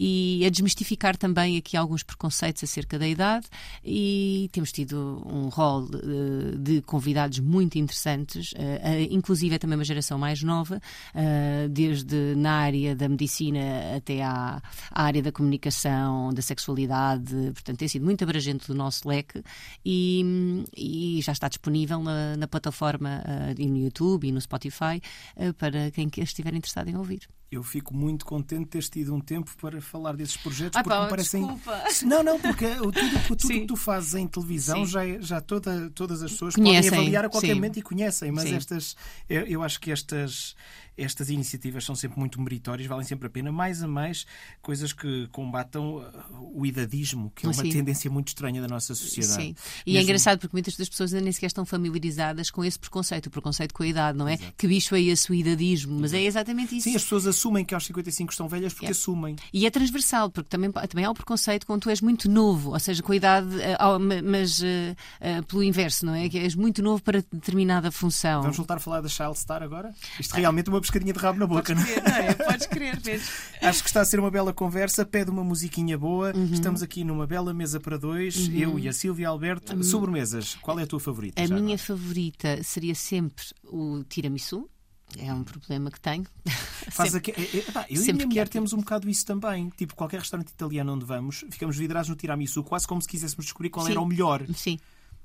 e 0.00 0.42
a 0.46 0.50
desmistificar 0.50 1.16
também 1.16 1.58
aqui 1.58 1.76
alguns 1.76 2.02
preconceitos 2.02 2.64
acerca 2.64 2.98
da 2.98 3.06
idade. 3.06 3.46
E 3.84 4.48
temos 4.52 4.72
tido 4.72 5.22
um 5.26 5.48
rol 5.48 5.86
de, 5.86 6.56
de 6.58 6.82
convidados 6.82 7.38
muito 7.40 7.78
interessantes, 7.78 8.54
inclusive 9.10 9.54
é 9.54 9.58
também 9.58 9.76
uma 9.76 9.84
geração 9.84 10.18
mais 10.18 10.42
nova, 10.42 10.80
desde 11.70 12.34
na 12.36 12.52
área 12.52 12.94
da 12.94 13.08
medicina 13.08 13.96
até 13.96 14.22
à, 14.22 14.62
à 14.90 15.02
área 15.02 15.22
da 15.22 15.32
comunicação, 15.32 16.32
da 16.32 16.42
sexualidade, 16.42 17.34
portanto 17.52 17.78
tem 17.78 17.88
sido 17.88 18.04
muito 18.04 18.22
abrangente 18.24 18.66
do 18.68 18.74
nosso 18.78 19.08
leque 19.08 19.42
e, 19.84 20.64
e 20.76 21.20
já 21.22 21.32
está 21.32 21.48
disponível 21.48 22.02
na, 22.02 22.36
na 22.36 22.48
plataforma 22.48 23.22
uh, 23.26 23.68
no 23.68 23.76
YouTube 23.76 24.26
e 24.26 24.32
no 24.32 24.40
Spotify 24.40 25.02
uh, 25.36 25.52
para 25.54 25.90
quem 25.90 26.10
estiver 26.18 26.54
interessado 26.54 26.88
em 26.88 26.96
ouvir 26.96 27.28
eu 27.50 27.62
fico 27.62 27.94
muito 27.94 28.26
contente 28.26 28.64
de 28.64 28.70
teres 28.70 28.90
tido 28.90 29.14
um 29.14 29.20
tempo 29.20 29.50
para 29.60 29.80
falar 29.80 30.14
desses 30.14 30.36
projetos 30.36 30.76
ah, 30.76 30.82
porque 30.82 30.96
pá, 30.96 31.04
me 31.04 31.10
parecem. 31.10 31.40
Desculpa. 31.40 31.84
Não, 32.04 32.22
não, 32.22 32.38
porque 32.40 32.66
tudo, 32.74 33.36
tudo 33.36 33.48
que 33.48 33.66
tu 33.66 33.76
fazes 33.76 34.14
em 34.14 34.26
televisão 34.26 34.84
já, 34.84 35.06
é, 35.06 35.20
já 35.20 35.40
toda, 35.40 35.90
todas 35.90 36.22
as 36.22 36.32
pessoas 36.32 36.54
conhecem. 36.54 36.90
podem 36.90 36.98
avaliar 37.04 37.24
a 37.24 37.28
qualquer 37.28 37.48
Sim. 37.48 37.54
momento 37.54 37.78
e 37.78 37.82
conhecem, 37.82 38.30
mas 38.30 38.48
Sim. 38.48 38.54
estas 38.54 38.96
eu, 39.28 39.42
eu 39.46 39.62
acho 39.62 39.80
que 39.80 39.90
estas 39.90 40.54
estas 40.98 41.30
iniciativas 41.30 41.84
são 41.84 41.94
sempre 41.94 42.18
muito 42.18 42.40
meritórias, 42.40 42.88
valem 42.88 43.06
sempre 43.06 43.28
a 43.28 43.30
pena, 43.30 43.52
mais 43.52 43.82
a 43.82 43.86
mais 43.86 44.26
coisas 44.60 44.92
que 44.92 45.28
combatam 45.28 45.98
uh, 45.98 46.52
o 46.52 46.66
idadismo, 46.66 47.30
que 47.34 47.46
é 47.46 47.48
uma 47.48 47.54
Sim. 47.54 47.70
tendência 47.70 48.10
muito 48.10 48.28
estranha 48.28 48.60
da 48.60 48.66
nossa 48.66 48.94
sociedade. 48.94 49.42
Sim. 49.42 49.54
E 49.86 49.92
Mesmo... 49.92 50.00
é 50.00 50.02
engraçado 50.02 50.40
porque 50.40 50.54
muitas 50.54 50.76
das 50.76 50.88
pessoas 50.88 51.14
ainda 51.14 51.22
nem 51.24 51.32
sequer 51.32 51.46
estão 51.46 51.64
familiarizadas 51.64 52.50
com 52.50 52.64
esse 52.64 52.78
preconceito, 52.78 53.26
o 53.26 53.30
preconceito 53.30 53.72
com 53.72 53.84
a 53.84 53.86
idade, 53.86 54.18
não 54.18 54.26
é? 54.26 54.34
Exato. 54.34 54.52
Que 54.58 54.66
bicho 54.66 54.94
é 54.96 55.00
esse 55.00 55.30
o 55.30 55.34
idadismo? 55.34 56.00
Mas 56.00 56.12
é 56.12 56.22
exatamente 56.22 56.76
isso. 56.76 56.90
Sim, 56.90 56.96
as 56.96 57.02
pessoas 57.02 57.26
assumem 57.38 57.64
que 57.64 57.74
aos 57.74 57.84
55 57.86 58.32
estão 58.32 58.48
velhas 58.48 58.72
porque 58.72 58.86
Yeah. 58.86 58.98
assumem. 58.98 59.36
E 59.52 59.66
é 59.66 59.70
transversal, 59.70 60.30
porque 60.30 60.48
também, 60.48 60.70
também 60.70 61.04
há 61.04 61.10
o 61.10 61.14
preconceito 61.14 61.66
quando 61.66 61.82
tu 61.82 61.90
és 61.90 62.00
muito 62.00 62.28
novo, 62.28 62.72
ou 62.72 62.78
seja, 62.78 63.02
com 63.02 63.12
a 63.12 63.16
idade, 63.16 63.48
eh, 63.60 63.76
mas 64.24 64.62
eh, 64.62 64.94
eh, 65.20 65.42
pelo 65.42 65.62
inverso, 65.62 66.06
não 66.06 66.14
é? 66.14 66.28
Que 66.28 66.38
és 66.38 66.54
muito 66.54 66.82
novo 66.82 67.02
para 67.02 67.22
determinada 67.32 67.90
função. 67.90 68.42
Vamos 68.42 68.56
voltar 68.56 68.76
a 68.76 68.80
falar 68.80 69.00
da 69.00 69.08
Child 69.08 69.38
Star 69.38 69.62
agora? 69.62 69.94
Isto 70.18 70.34
realmente 70.34 70.68
é 70.68 70.72
uma 70.72 70.80
pescadinha 70.80 71.12
de 71.12 71.18
rabo 71.18 71.38
na 71.38 71.46
boca, 71.46 71.74
não 71.74 71.82
é? 71.82 71.84
crer, 71.84 72.02
não 72.02 72.16
é? 72.16 72.34
Podes 72.34 72.66
crer 72.66 73.00
mesmo. 73.04 73.26
Acho 73.62 73.82
que 73.82 73.88
está 73.88 74.00
a 74.00 74.04
ser 74.04 74.18
uma 74.18 74.30
bela 74.30 74.52
conversa. 74.52 75.04
Pede 75.04 75.30
uma 75.30 75.44
musiquinha 75.44 75.96
boa. 75.98 76.32
Uhum. 76.34 76.52
Estamos 76.52 76.82
aqui 76.82 77.04
numa 77.04 77.26
bela 77.26 77.52
mesa 77.54 77.78
para 77.78 77.96
dois. 77.96 78.48
Eu 78.52 78.78
e 78.78 78.88
a 78.88 78.92
Silvia 78.92 79.28
Alberto. 79.28 79.82
Sobremesas. 79.84 80.56
Qual 80.62 80.78
é 80.78 80.82
a 80.82 80.86
tua 80.86 81.00
favorita? 81.00 81.40
Uhum. 81.40 81.46
A 81.46 81.50
minha 81.60 81.74
agora? 81.74 81.78
favorita 81.78 82.62
seria 82.62 82.94
sempre 82.94 83.44
o 83.64 84.02
tiramisu. 84.08 84.68
É 85.16 85.32
um 85.32 85.42
problema 85.42 85.90
que 85.90 86.00
tenho. 86.00 86.26
Faz 86.90 87.12
Sempre. 87.12 87.32
aqui- 87.32 87.56
é- 87.56 87.60
é- 87.60 87.72
pá, 87.72 87.86
eu 87.88 88.02
e 88.02 88.10
a 88.10 88.12
minha 88.12 88.26
mulher 88.26 88.48
temos 88.48 88.72
um 88.72 88.78
bocado 88.78 89.08
isso 89.08 89.24
também. 89.24 89.70
Tipo, 89.76 89.94
qualquer 89.94 90.20
restaurante 90.20 90.48
italiano 90.50 90.92
onde 90.92 91.04
vamos, 91.04 91.44
ficamos 91.50 91.76
vidrados 91.76 92.08
no 92.08 92.16
tiramisu, 92.16 92.62
quase 92.62 92.86
como 92.86 93.00
se 93.00 93.08
quiséssemos 93.08 93.46
descobrir 93.46 93.70
qual 93.70 93.86
Sim. 93.86 93.92
era 93.92 94.00
o 94.00 94.06
melhor. 94.06 94.44
Sim. 94.54 94.78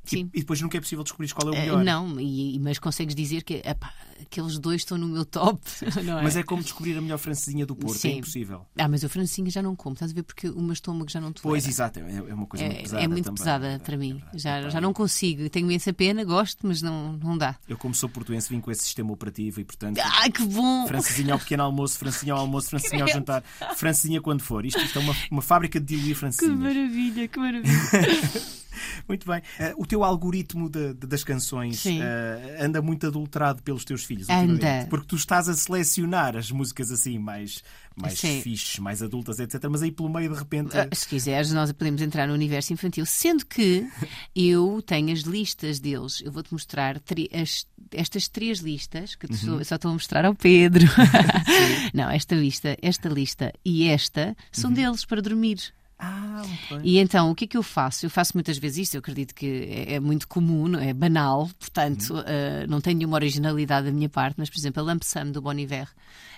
E, 0.05 0.09
Sim. 0.09 0.29
e 0.33 0.39
depois 0.41 0.59
nunca 0.61 0.77
é 0.77 0.81
possível 0.81 1.03
descobrir 1.03 1.31
qual 1.33 1.47
é 1.47 1.51
o 1.51 1.55
Eh, 1.55 1.61
melhor. 1.61 1.83
não, 1.83 2.19
e- 2.19 2.59
mas 2.59 2.77
consegues 2.77 3.15
dizer 3.15 3.41
que 3.43 3.61
epá, 3.65 3.93
aqueles 4.21 4.59
dois 4.59 4.81
estão 4.81 4.97
no 4.97 5.07
meu 5.07 5.23
top, 5.23 5.61
é? 5.81 6.21
Mas 6.21 6.35
é 6.35 6.43
como 6.43 6.61
descobrir 6.61 6.97
a 6.97 7.01
melhor 7.01 7.17
francesinha 7.17 7.65
do 7.65 7.73
Porto. 7.75 7.95
É 7.95 7.99
Sim. 7.99 8.17
impossível. 8.17 8.65
Ah, 8.77 8.87
mas 8.89 9.01
eu 9.03 9.09
francinha 9.09 9.49
já 9.49 9.61
não 9.61 9.75
como, 9.75 9.93
estás 9.93 10.11
a 10.11 10.13
ver? 10.13 10.23
Porque 10.23 10.49
o 10.49 10.61
meu 10.61 10.73
estômago 10.73 11.09
já 11.09 11.21
não 11.21 11.31
tolera. 11.31 11.49
Pois, 11.53 11.65
exato. 11.67 11.99
É, 11.99 12.15
é 12.29 12.33
uma 12.33 12.45
coisa 12.45 12.65
muito 12.65 12.77
É, 12.77 12.81
pesada. 12.81 13.03
é 13.03 13.07
muito 13.07 13.25
também. 13.25 13.37
pesada 13.37 13.67
É 13.67 13.79
para 13.79 13.95
mim. 13.97 14.13
verdade. 14.15 14.39
Já, 14.39 14.69
já 14.69 14.81
não 14.81 14.91
consigo. 14.93 15.49
Tenho 15.49 15.65
imensa 15.67 15.93
pena, 15.93 16.23
gosto, 16.25 16.67
mas 16.67 16.81
não, 16.81 17.13
não 17.13 17.37
dá. 17.37 17.55
Eu, 17.67 17.77
como 17.77 17.93
sou 17.95 18.09
portuense, 18.09 18.49
vim 18.49 18.59
com 18.59 18.71
esse 18.71 18.83
sistema 18.83 19.11
operativo 19.13 19.61
e, 19.61 19.63
portanto, 19.63 19.99
Ai, 20.03 20.29
que 20.29 20.43
bom! 20.45 20.85
Francesinha 20.87 21.33
ao 21.33 21.39
pequeno 21.39 21.63
almoço, 21.63 21.97
francesinha 21.97 22.33
ao 22.33 22.39
almoço, 22.39 22.69
francesinha 22.69 23.03
ao 23.03 23.07
jantar, 23.09 23.41
francesinha 23.77 24.19
quando 24.21 24.41
for. 24.41 24.65
Isto, 24.65 24.79
isto 24.81 24.99
é 24.99 25.01
uma, 25.01 25.15
uma 25.31 25.41
fábrica 25.41 25.79
de 25.79 25.85
diluir 25.85 26.09
Que 26.13 26.15
francesinhas. 26.19 26.59
maravilha, 26.59 27.27
que 27.27 27.39
maravilha. 27.39 27.73
Muito 29.07 29.25
bem. 29.27 29.41
Eh, 29.59 29.73
o 29.77 29.85
teu 29.85 30.03
algoritmo 30.03 30.69
de- 30.69 30.93
de- 30.93 31.07
das 31.07 31.23
canções 31.23 31.85
eh, 31.85 32.57
anda 32.61 32.81
muito 32.81 33.05
adulterado 33.07 33.61
pelos 33.63 33.83
teus 33.85 34.03
filhos. 34.03 34.29
Anda. 34.29 34.87
Porque 34.89 35.07
tu 35.07 35.15
estás 35.15 35.47
a 35.49 35.53
selecionar 35.53 36.35
as 36.37 36.51
músicas 36.51 36.91
assim 36.91 37.17
mais, 37.19 37.63
mais 37.95 38.19
Sim. 38.19 38.41
fixes, 38.41 38.79
mais 38.79 39.01
adultas, 39.01 39.39
etc. 39.39 39.61
Mas 39.69 39.81
aí 39.81 39.91
pelo 39.91 40.09
meio, 40.09 40.31
de 40.31 40.37
repente. 40.37 40.77
Ah, 40.77 40.87
Se 40.93 41.07
quiseres, 41.07 41.51
nós 41.51 41.71
podemos 41.71 42.01
entrar 42.01 42.27
no 42.27 42.33
universo 42.33 42.73
infantil. 42.73 43.05
Sendo 43.05 43.45
que 43.45 43.85
eu 44.35 44.81
tenho 44.85 45.11
as 45.11 45.19
listas 45.21 45.79
deles. 45.79 46.21
Eu 46.23 46.31
vou-te 46.31 46.51
mostrar 46.53 47.01
as- 47.33 47.67
estas 47.91 48.27
três 48.27 48.59
listas, 48.59 49.15
que 49.15 49.25
Uhum. 49.27 49.33
estou- 49.33 49.65
só 49.65 49.75
estou 49.75 49.91
a 49.91 49.93
mostrar 49.93 50.25
ao 50.25 50.33
Pedro. 50.35 50.85
Não, 51.93 52.09
esta 52.09 52.35
lista, 52.35 52.77
esta 52.81 53.09
lista 53.09 53.53
e 53.63 53.87
esta 53.87 54.35
são 54.51 54.69
Uhum. 54.69 54.75
deles 54.75 55.05
para 55.05 55.21
dormir. 55.21 55.59
Ah. 56.05 56.43
E 56.83 56.97
então, 56.99 57.31
o 57.31 57.35
que 57.35 57.45
é 57.45 57.47
que 57.47 57.55
eu 57.57 57.63
faço? 57.63 58.05
Eu 58.05 58.09
faço 58.09 58.31
muitas 58.35 58.57
vezes 58.57 58.79
isto, 58.79 58.95
eu 58.95 58.99
acredito 58.99 59.33
que 59.33 59.45
é, 59.87 59.93
é 59.93 59.99
muito 59.99 60.27
comum, 60.27 60.75
é 60.77 60.93
banal, 60.93 61.49
portanto, 61.59 62.15
ah, 62.17 62.67
não 62.67 62.81
tem 62.81 62.95
nenhuma 62.95 63.15
originalidade 63.15 63.85
da 63.87 63.91
minha 63.93 64.09
parte, 64.09 64.35
mas, 64.37 64.49
por 64.49 64.57
exemplo, 64.57 64.81
a 64.81 64.85
Lamp 64.85 65.03
Sam 65.03 65.31
do 65.31 65.41
Bon 65.41 65.53
Iver, 65.53 65.87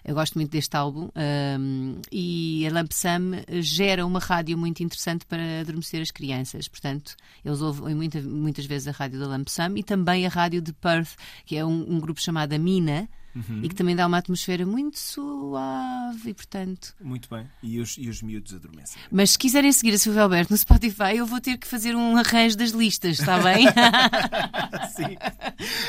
eu 0.03 0.13
gosto 0.13 0.35
muito 0.35 0.51
deste 0.51 0.75
álbum, 0.77 1.09
ahm, 1.15 1.95
e 2.11 2.67
a 2.67 2.71
Lamp 2.71 2.91
Sam 2.91 3.43
gera 3.61 4.05
uma 4.05 4.19
rádio 4.19 4.57
muito 4.57 4.83
interessante 4.83 5.25
para 5.25 5.61
adormecer 5.61 6.01
as 6.01 6.11
crianças, 6.11 6.67
portanto, 6.67 7.15
eles 7.43 7.61
ouvem 7.61 7.95
muita- 7.95 8.21
muitas 8.21 8.65
vezes 8.65 8.87
a 8.87 8.91
rádio 8.91 9.19
da 9.19 9.27
Lamp 9.27 9.47
Sam 9.47 9.73
e 9.77 9.83
também 9.83 10.25
a 10.25 10.29
rádio 10.29 10.61
de 10.61 10.73
Perth, 10.73 11.15
que 11.45 11.55
é 11.57 11.65
um, 11.65 11.95
um 11.95 11.99
grupo 11.99 12.21
chamado 12.21 12.53
A 12.53 12.59
Mina, 13.35 13.65
e 13.65 13.69
que 13.69 13.75
também 13.75 13.95
dá 13.95 14.07
uma 14.07 14.17
atmosfera 14.17 14.65
muito 14.65 14.97
suave, 14.99 16.29
e 16.29 16.33
portanto... 16.33 16.93
Muito 17.01 17.29
bem. 17.29 17.45
E 17.61 17.79
os, 17.79 17.97
e 17.97 18.07
os 18.09 18.21
miúdos 18.21 18.53
adormecem. 18.53 19.01
Mas 19.11 19.31
se 19.31 19.37
quiserem 19.39 19.71
seguir 19.71 19.93
a 19.93 19.97
Silvia 19.97 20.21
Alberto 20.23 20.51
no 20.51 20.57
Spotify, 20.57 21.15
eu 21.17 21.25
vou 21.25 21.41
ter 21.41 21.57
que 21.57 21.67
fazer 21.67 21.95
um 21.95 22.17
arranjo 22.17 22.57
das 22.57 22.71
listas, 22.71 23.19
está 23.19 23.39
bem? 23.39 23.65
Sim. 24.95 25.17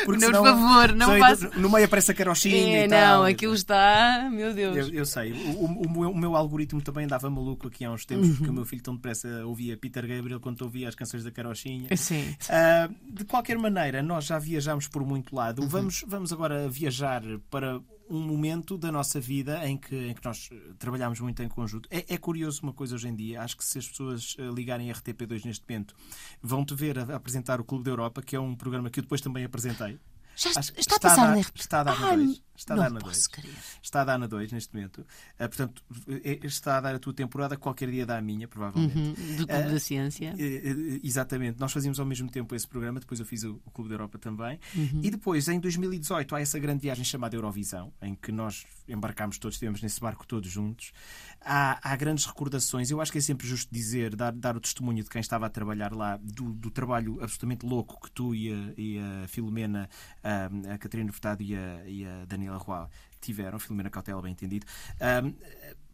Por 0.05 0.19
senão- 0.19 0.45
favor, 0.45 0.93
não 0.95 1.19
faça- 1.19 1.51
No 1.57 1.71
meio 1.71 1.85
aparece 1.87 2.11
a 2.11 2.15
carochinha 2.15 2.57
É, 2.57 2.85
e 2.87 2.89
tal. 2.89 3.19
não, 3.19 3.25
aquilo 3.25 3.55
está. 3.55 4.29
Meu 4.31 4.53
Deus. 4.55 4.77
Eu, 4.77 4.89
eu 4.95 5.07
sei. 5.07 5.33
O, 5.33 5.65
o- 5.67 5.91
meu, 5.91 6.11
o 6.11 6.17
meu 6.17 6.37
algoritmo 6.37 6.81
também 6.83 7.05
andava 7.05 7.29
maluco 7.31 7.69
aqui 7.69 7.85
há 7.85 7.91
uns 7.91 8.05
tempos, 8.05 8.29
Uhum. 8.29 8.35
porque 8.37 8.51
o 8.51 8.55
meu 8.55 8.65
filho 8.65 8.83
tão 8.83 8.95
depressa 8.97 9.29
ouvia 9.47 9.77
Peter 9.77 10.07
Gabriel 10.07 10.41
quando 10.41 10.63
ouvia 10.63 10.89
as 10.89 10.95
canções 10.95 11.23
da 11.25 11.31
Carochinha. 11.31 11.89
Sim. 11.97 12.35
Ah, 12.49 12.89
de 13.09 13.25
qualquer 13.25 13.59
maneira, 13.59 14.03
nós 14.03 14.25
já 14.27 14.39
viajámos 14.39 14.89
por 14.89 15.05
muito 15.05 15.35
lado. 15.35 15.63
Uhum. 15.63 15.69
Vamos, 15.69 16.05
vamos 16.07 16.33
agora 16.33 16.69
viajar 16.69 17.23
para 17.39 17.81
um 18.09 18.21
momento 18.21 18.79
da 18.79 18.93
nossa 18.93 19.21
vida 19.21 19.67
em 19.69 19.77
que, 19.77 19.97
em 19.97 20.15
que 20.15 20.25
nós 20.25 20.49
eh, 20.53 20.57
trabalhamos 20.79 21.21
muito 21.21 21.43
em 21.43 21.49
conjunto. 21.49 21.89
É, 21.91 22.15
é 22.15 22.19
curioso 22.19 22.63
uma 22.63 22.73
coisa 22.73 22.95
hoje 22.95 23.09
em 23.09 23.15
dia. 23.15 23.43
Acho 23.43 23.57
que 23.57 23.65
se 23.65 23.79
as 23.79 23.89
pessoas 23.89 24.37
eh, 24.39 24.43
ligarem 24.55 24.91
a 24.91 24.95
RTP2 24.95 25.45
neste 25.45 25.65
momento, 25.69 25.95
vão-te 26.41 26.75
ver 26.75 26.99
a, 26.99 27.03
a 27.03 27.17
apresentar 27.17 27.61
o 27.61 27.65
Clube 27.65 27.85
da 27.85 27.91
Europa, 27.91 28.23
que 28.23 28.37
é 28.37 28.41
um 28.41 28.55
programa 28.55 28.91
que 28.91 29.01
eu 29.01 29.03
depois 29.03 29.21
também 29.21 29.45
apresentei. 29.45 29.99
Já 30.37 30.51
Acho 30.55 30.73
que 30.73 30.81
está 30.81 30.97
a 30.97 31.01
passar 31.01 31.35
na 31.35 31.41
RTP. 31.41 31.59
Está 31.59 31.81
a 31.81 31.85
dar 31.85 32.01
na 32.01 32.09
Ai, 32.09 32.17
2. 32.17 32.43
Está 32.57 32.75
a 32.75 32.77
dar 32.79 32.91
na 32.91 33.01
posso 33.01 33.13
2. 33.15 33.27
crer. 33.29 33.55
Está 33.83 34.01
a 34.01 34.05
dar 34.05 34.19
na 34.19 34.27
2 34.27 34.53
neste 34.53 34.75
momento. 34.75 35.07
Ah, 35.39 35.49
portanto, 35.49 35.83
é- 36.25 36.47
está 36.47 36.79
a 36.79 36.81
dar 36.81 36.95
a 36.95 36.99
tua 36.99 37.13
temporada, 37.13 37.57
qualquer 37.57 37.91
dia 37.91 38.07
dá 38.07 38.17
a 38.19 38.23
minha, 38.23 38.49
provavelmente. 38.49 38.97
Uhum, 38.97 39.13
do 39.37 39.47
Clube 39.47 39.53
Ah, 39.53 39.61
da 39.61 39.79
Ciência. 39.81 40.35
Eh, 40.39 41.01
Exatamente, 41.03 41.59
nós 41.61 41.73
fazíamos 41.73 42.01
ao 42.01 42.07
mesmo 42.07 42.31
tempo 42.31 42.55
esse 42.55 42.67
programa, 42.67 43.01
depois 43.01 43.21
eu 43.21 43.27
fiz 43.27 43.43
o, 43.45 43.61
o 43.65 43.71
Clube 43.71 43.89
da 43.91 43.95
Europa 43.95 44.19
também. 44.19 44.59
Uhum. 44.75 45.01
E 45.03 45.11
depois, 45.11 45.49
em 45.49 45.59
2018, 45.61 46.35
há 46.35 46.41
essa 46.41 46.59
grande 46.59 46.81
viagem 46.83 47.05
chamada 47.05 47.37
Eurovisão, 47.37 47.93
em 48.01 48.15
que 48.15 48.31
nós 48.33 48.65
embarcámos 48.89 49.39
todos, 49.39 49.57
estivemos 49.57 49.83
nesse 49.83 50.01
barco 50.01 50.27
todos 50.27 50.51
juntos. 50.51 50.93
Há, 51.41 51.79
há 51.93 51.97
grandes 51.97 52.25
recordações, 52.25 52.91
eu 52.91 53.01
acho 53.01 53.13
que 53.13 53.19
é 53.19 53.21
sempre 53.21 53.47
justo 53.47 53.73
dizer, 53.73 54.15
dar, 54.17 54.33
dar 54.33 54.57
o 54.57 54.61
testemunho 54.61 55.03
de 55.03 55.11
quem 55.11 55.21
estava 55.21 55.47
a 55.47 55.51
trabalhar 55.51 55.93
lá, 55.93 56.17
do, 56.23 56.53
do 56.53 56.71
trabalho 56.71 57.19
absolutamente 57.23 57.65
louco 57.67 58.01
que 58.01 58.11
tu 58.11 58.35
e 58.35 58.53
a, 58.53 58.73
e 58.77 58.99
a 58.99 59.29
Filomena, 59.29 59.89
a, 60.23 60.75
a 60.75 60.79
Catarina 60.79 61.13
Furtado 61.13 61.43
e 61.43 61.55
a, 61.55 61.83
e 61.87 62.05
a 62.07 62.25
Daniela 62.25 62.46
Roy 62.55 62.87
tiveram, 63.21 63.59
Filomena 63.59 63.91
Cautela, 63.91 64.23
bem 64.23 64.33
entendido, 64.33 64.67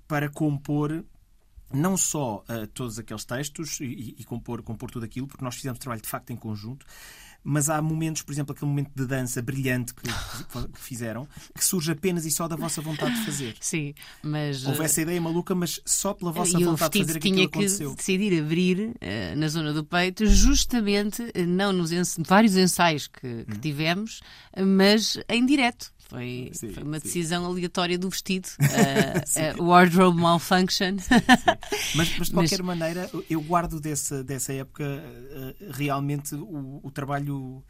para 0.06 0.28
compor 0.28 1.04
não 1.72 1.96
só 1.96 2.44
ah, 2.48 2.66
todos 2.74 2.98
aqueles 2.98 3.24
textos 3.24 3.80
e, 3.80 4.14
e- 4.18 4.24
compor, 4.24 4.62
compor 4.62 4.90
tudo 4.90 5.04
aquilo, 5.06 5.26
porque 5.26 5.42
nós 5.42 5.54
fizemos 5.54 5.78
trabalho 5.78 6.02
de 6.02 6.08
facto 6.08 6.30
em 6.30 6.36
conjunto, 6.36 6.84
mas 7.42 7.70
há 7.70 7.80
momentos, 7.80 8.20
por 8.20 8.30
exemplo, 8.30 8.52
aquele 8.52 8.68
momento 8.68 8.90
de 8.94 9.06
dança 9.06 9.40
brilhante 9.40 9.94
que, 9.94 10.02
que 10.04 10.78
fizeram, 10.78 11.26
que 11.54 11.64
surge 11.64 11.90
apenas 11.92 12.26
e 12.26 12.30
só 12.30 12.46
da 12.46 12.56
vossa 12.56 12.82
vontade 12.82 13.14
de 13.18 13.24
fazer. 13.24 13.56
Sim, 13.58 13.94
mas. 14.22 14.66
Houve 14.66 14.82
eh, 14.82 14.84
essa 14.84 15.00
ideia 15.00 15.18
maluca, 15.20 15.54
mas 15.54 15.80
só 15.86 16.12
pela 16.12 16.30
vossa 16.30 16.58
e 16.58 16.66
o 16.66 16.70
vontade 16.72 16.92
de 16.92 16.98
fazer 17.06 17.16
aquilo 17.16 17.34
tinha 17.34 17.48
que 17.48 17.56
aconteceu. 17.58 17.94
decidir 17.94 18.38
abrir 18.42 18.94
eh, 19.00 19.34
na 19.34 19.48
zona 19.48 19.72
do 19.72 19.82
peito, 19.82 20.26
justamente, 20.26 21.22
eh, 21.34 21.46
não 21.46 21.72
nos 21.72 21.90
ens- 21.90 22.18
vários 22.18 22.54
ensaios 22.54 23.06
que, 23.08 23.46
que 23.46 23.58
tivemos, 23.60 24.20
eh, 24.52 24.62
mas 24.62 25.18
em 25.26 25.46
direto. 25.46 25.90
Foi. 26.12 26.50
Sim, 26.52 26.72
foi 26.74 26.82
uma 26.82 26.98
sim. 27.00 27.04
decisão 27.04 27.46
aleatória 27.46 27.98
do 27.98 28.10
vestido. 28.10 28.46
eh, 28.60 29.24
eh, 29.36 29.54
wardrobe 29.58 30.20
malfunction. 30.20 30.96
Mas, 31.94 32.18
mas 32.18 32.28
de 32.28 32.34
qualquer 32.34 32.62
maneira, 32.62 33.10
eu 33.30 33.40
guardo 33.40 33.80
dessa, 33.80 34.22
dessa 34.22 34.52
época 34.52 34.84
eh, 34.84 35.54
realmente 35.70 36.34
o, 36.34 36.80
o 36.82 36.90
trabalho. 36.90 37.64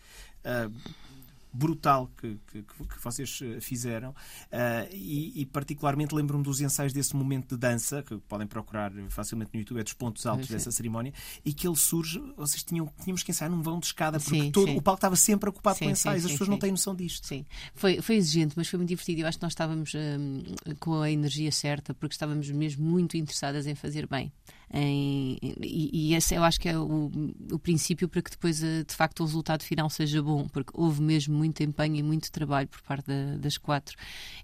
Brutal 1.53 2.11
que, 2.17 2.39
que, 2.47 2.63
que 2.63 3.03
vocês 3.03 3.41
eh, 3.43 3.61
fizeram 3.61 4.15
eh, 4.51 4.89
e, 4.93 5.43
e 5.43 5.47
particularmente 5.47 6.15
lembro-me 6.15 6.45
dos 6.45 6.61
ensaios 6.61 6.93
desse 6.93 7.15
momento 7.15 7.55
de 7.55 7.61
dança 7.61 8.03
que 8.03 8.17
podem 8.29 8.47
procurar 8.47 8.93
facilmente 9.09 9.51
no 9.53 9.61
YouTube, 9.61 9.81
é 9.81 9.83
dos 9.83 9.93
pontos 9.93 10.27
altos 10.27 10.47
Sim. 10.47 10.55
dessa 10.55 10.71
cerimónia 10.71 11.13
e 11.45 11.53
que 11.53 11.67
ele 11.67 11.77
surge, 11.77 12.21
vocês 12.37 12.63
tinham, 12.63 12.91
tínhamos 13.03 13.23
que 13.23 13.31
ensaiar 13.31 13.51
num 13.51 13.63
vão 13.63 13.79
de 13.79 13.87
escada 13.87 14.19
porque 14.19 14.41
Sim, 14.41 14.51
todo, 14.51 14.69
sim. 14.69 14.77
o 14.77 14.83
palco 14.83 14.99
estava 14.99 15.17
sempre 15.17 15.49
ocupado 15.49 15.79
com 15.79 15.85
ensaios, 15.91 16.25
as 16.25 16.33
pessoas 16.33 16.49
não 16.49 16.59
têm 16.59 16.71
noção 16.71 16.95
disto 16.95 17.27
Sim, 17.27 17.45
foi, 17.75 18.01
foi 18.01 18.17
exigente, 18.17 18.55
mas 18.57 18.69
foi 18.69 18.79
muito 18.79 18.89
divertido. 18.89 19.23
Eu 19.23 19.27
acho 19.27 19.39
que 19.39 19.45
nós 19.45 19.53
estávamos 19.53 19.93
hum, 19.95 20.43
com 20.81 21.01
a 21.01 21.11
energia 21.11 21.53
certa, 21.53 21.95
porque 21.95 22.15
estávamos 22.15 22.51
mesmo 22.51 22.85
muito 22.85 23.17
interessadas 23.17 23.67
em 23.67 23.75
fazer 23.75 24.07
bem. 24.07 24.33
Em- 24.73 25.39
e, 25.61 25.91
e 26.11 26.15
esse 26.15 26.35
eu 26.35 26.43
acho 26.43 26.59
que 26.59 26.69
é 26.69 26.79
o, 26.79 27.11
o 27.53 27.59
princípio 27.59 28.09
para 28.09 28.23
que 28.23 28.31
depois, 28.31 28.63
eh, 28.63 28.85
de 28.85 28.95
facto, 28.95 29.21
o 29.21 29.27
resultado 29.27 29.63
final 29.63 29.91
seja 29.91 30.23
bom, 30.23 30.49
porque 30.49 30.71
houve 30.75 31.03
mesmo 31.03 31.37
muito 31.37 31.63
empenho 31.63 31.97
e 31.97 32.03
muito 32.03 32.33
trabalho 32.33 32.67
por 32.69 32.81
parte 32.83 33.07
da- 33.07 33.37
das 33.37 33.59
quatro. 33.59 33.97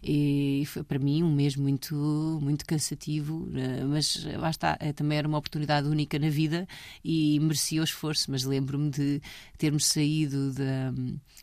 E 0.03 0.65
foi 0.67 0.83
para 0.85 0.99
mim 0.99 1.23
um 1.23 1.33
mês 1.35 1.57
muito, 1.57 1.95
muito 2.43 2.67
cansativo, 2.67 3.49
eh, 3.55 3.85
mas 3.85 4.23
lá 4.37 4.51
está, 4.51 4.77
eh, 4.81 4.93
também 4.93 5.17
era 5.19 5.27
uma 5.27 5.39
oportunidade 5.39 5.89
única 5.89 6.19
na 6.19 6.29
vida 6.29 6.69
e 7.05 7.41
merecia 7.41 7.81
o 7.81 7.85
esforço. 7.85 8.31
Mas 8.31 8.45
lembro-me 8.45 8.91
de 8.91 9.23
termos 9.57 9.87
saído 9.87 10.53
da, 10.53 10.93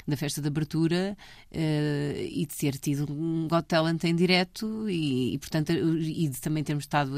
da 0.07 0.15
festa 0.15 0.41
de 0.41 0.47
abertura 0.47 1.17
e 1.51 2.45
de 2.47 2.55
ter 2.55 2.77
tido 2.77 3.11
um 3.11 3.47
Got 3.47 3.63
Talent 3.67 4.03
em 4.03 4.15
direto 4.15 4.87
e, 4.89 5.33
e, 5.33 5.37
portanto 5.39 5.71
e 5.71 6.27
de 6.27 6.39
também 6.41 6.63
termos 6.63 6.83
estado 6.83 7.11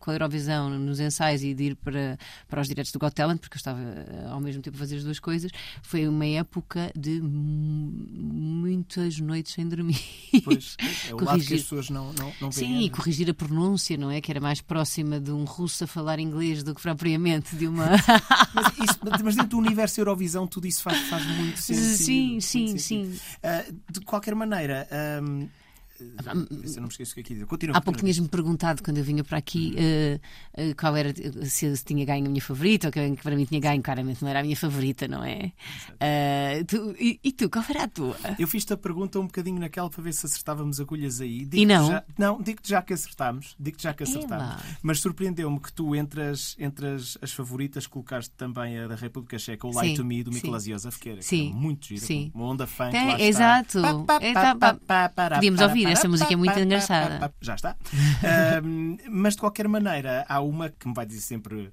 com 0.00 0.10
a 0.10 0.14
Eurovisão 0.14 0.68
nos 0.78 0.98
ensaios 1.00 1.13
e 1.42 1.54
de 1.54 1.64
ir 1.64 1.76
para, 1.76 2.18
para 2.48 2.60
os 2.60 2.68
diretos 2.68 2.92
do 2.92 2.98
Got 2.98 3.14
Talent 3.14 3.38
porque 3.40 3.56
eu 3.56 3.58
estava 3.58 3.80
eh, 3.80 4.26
ao 4.30 4.40
mesmo 4.40 4.62
tempo 4.62 4.76
a 4.76 4.80
fazer 4.80 4.96
as 4.96 5.04
duas 5.04 5.18
coisas 5.18 5.50
foi 5.82 6.06
uma 6.08 6.26
época 6.26 6.90
de 6.96 7.20
mu- 7.20 7.92
muitas 8.22 9.18
noites 9.20 9.52
sem 9.52 9.68
dormir 9.68 9.98
pois, 10.44 10.76
é 11.08 11.14
o 11.14 11.16
lado 11.18 11.24
que 11.24 11.24
as 11.24 11.28
Corrigir. 11.28 11.58
pessoas 11.58 11.90
não, 11.90 12.12
não, 12.12 12.32
não 12.40 12.50
veem 12.50 12.80
Sim, 12.80 12.84
e 12.84 12.90
corrigir 12.90 13.30
a 13.30 13.34
pronúncia, 13.34 13.96
não 13.96 14.10
é? 14.10 14.20
Que 14.20 14.30
era 14.32 14.40
mais 14.40 14.60
próxima 14.60 15.20
de 15.20 15.30
um 15.30 15.44
russo 15.44 15.84
a 15.84 15.86
falar 15.86 16.18
inglês 16.18 16.62
do 16.62 16.74
que 16.74 16.80
propriamente 16.82 17.54
de 17.56 17.66
uma. 17.66 17.90
mas, 18.54 18.78
isso- 18.78 18.98
mas 19.22 19.34
dentro 19.36 19.50
do 19.50 19.58
universo 19.58 20.00
Eurovisão 20.00 20.46
tudo 20.46 20.66
isso 20.66 20.82
faz, 20.82 20.98
faz 21.08 21.24
muito 21.26 21.58
sentido 21.58 21.84
sim, 21.96 22.28
muito 22.32 22.42
sim, 22.44 22.66
sentido. 22.78 23.14
sim. 23.14 23.20
Ah, 23.42 23.64
de 23.90 24.00
qualquer 24.00 24.34
maneira, 24.34 24.88
ahm, 24.90 25.46
se 26.66 26.76
eu 26.76 26.80
não 26.80 26.88
me 26.88 26.88
esqueço 26.88 27.12
o 27.12 27.14
que 27.14 27.20
é 27.20 27.22
que 27.22 27.32
ia 27.32 27.36
dizer. 27.36 27.46
Continua. 27.46 27.76
Há 27.76 27.80
pouco 27.80 27.98
tinhas-me 28.00 28.28
perguntado 28.28 28.82
quando 28.82 28.98
eu 28.98 29.04
vinha 29.04 29.22
para 29.24 29.38
aqui 29.38 29.74
eh, 29.76 30.20
qual 30.78 30.96
era 30.96 31.12
se, 31.46 31.72
tinha 31.84 32.04
ganho 32.04 32.26
a 32.26 32.28
minha 32.28 32.42
favorita 32.42 32.88
ou 32.88 32.92
que 32.92 33.16
para 33.22 33.36
mim 33.36 33.44
tinha 33.44 33.60
ganho, 33.60 33.82
claramente 33.82 34.22
não 34.22 34.28
era 34.28 34.40
a 34.40 34.42
minha 34.42 34.56
favorita, 34.56 35.06
não 35.08 35.22
é? 35.24 35.52
Eh, 36.00 36.64
tu- 36.66 36.94
e, 36.98 37.18
e 37.22 37.32
tu, 37.32 37.48
qual 37.50 37.64
era 37.68 37.84
a 37.84 37.88
tua? 37.88 38.16
Eu 38.38 38.46
fiz-te 38.48 38.72
a 38.72 38.76
pergunta 38.76 39.18
um 39.18 39.26
bocadinho 39.26 39.58
naquela 39.58 39.88
para 39.90 40.02
ver 40.02 40.12
se 40.12 40.26
acertávamos 40.26 40.80
agulhas 40.80 41.20
aí. 41.20 41.40
E 41.42 41.46
Digo-te 41.46 41.66
não? 41.66 41.88
Já, 41.88 42.04
não, 42.18 42.40
digo-te 42.42 42.68
já 42.68 42.82
que 42.82 42.92
acertámos. 42.92 43.54
Digo-te 43.58 43.82
já 43.82 43.94
que 43.94 44.02
É 44.02 44.06
acertámos. 44.06 44.62
Mas 44.82 45.00
surpreendeu-me 45.00 45.60
que 45.60 45.72
tu, 45.72 45.94
entre 45.94 46.22
as, 46.22 46.56
entre 46.58 46.86
as, 46.86 47.18
as 47.22 47.32
favoritas, 47.32 47.86
colocaste 47.86 48.32
também 48.36 48.78
a 48.78 48.88
da 48.88 48.94
República 48.94 49.38
Checa, 49.38 49.66
o 49.66 49.70
Lie 49.70 49.90
Sim, 49.90 49.94
to 49.96 50.04
Me, 50.04 50.22
do 50.22 50.30
sim. 50.32 50.36
Mikolas 50.38 50.64
Josef, 50.64 50.98
que 50.98 51.08
era, 51.10 51.18
que 51.18 51.24
Sim, 51.24 51.46
era 51.50 51.56
muito 51.56 51.86
gira. 51.86 52.00
sim. 52.00 52.30
Uma 52.34 52.44
onda 52.46 52.66
funk. 52.66 52.90
Tem- 52.92 53.06
lá 53.08 53.20
exato. 53.20 53.78
É, 54.20 54.32
tá, 54.32 54.54
para, 55.14 55.34
Podíamos 55.36 55.60
ouvir, 55.60 55.86
essa 55.94 56.08
música 56.08 56.32
é 56.32 56.36
muito 56.36 56.58
engraçada. 56.58 57.32
Já 57.40 57.54
está. 57.54 57.76
Ahm, 58.22 58.96
mas 59.10 59.34
de 59.34 59.40
qualquer 59.40 59.68
maneira, 59.68 60.24
há 60.28 60.40
uma 60.40 60.68
que 60.70 60.86
me 60.86 60.94
vai 60.94 61.06
dizer 61.06 61.20
sempre 61.20 61.72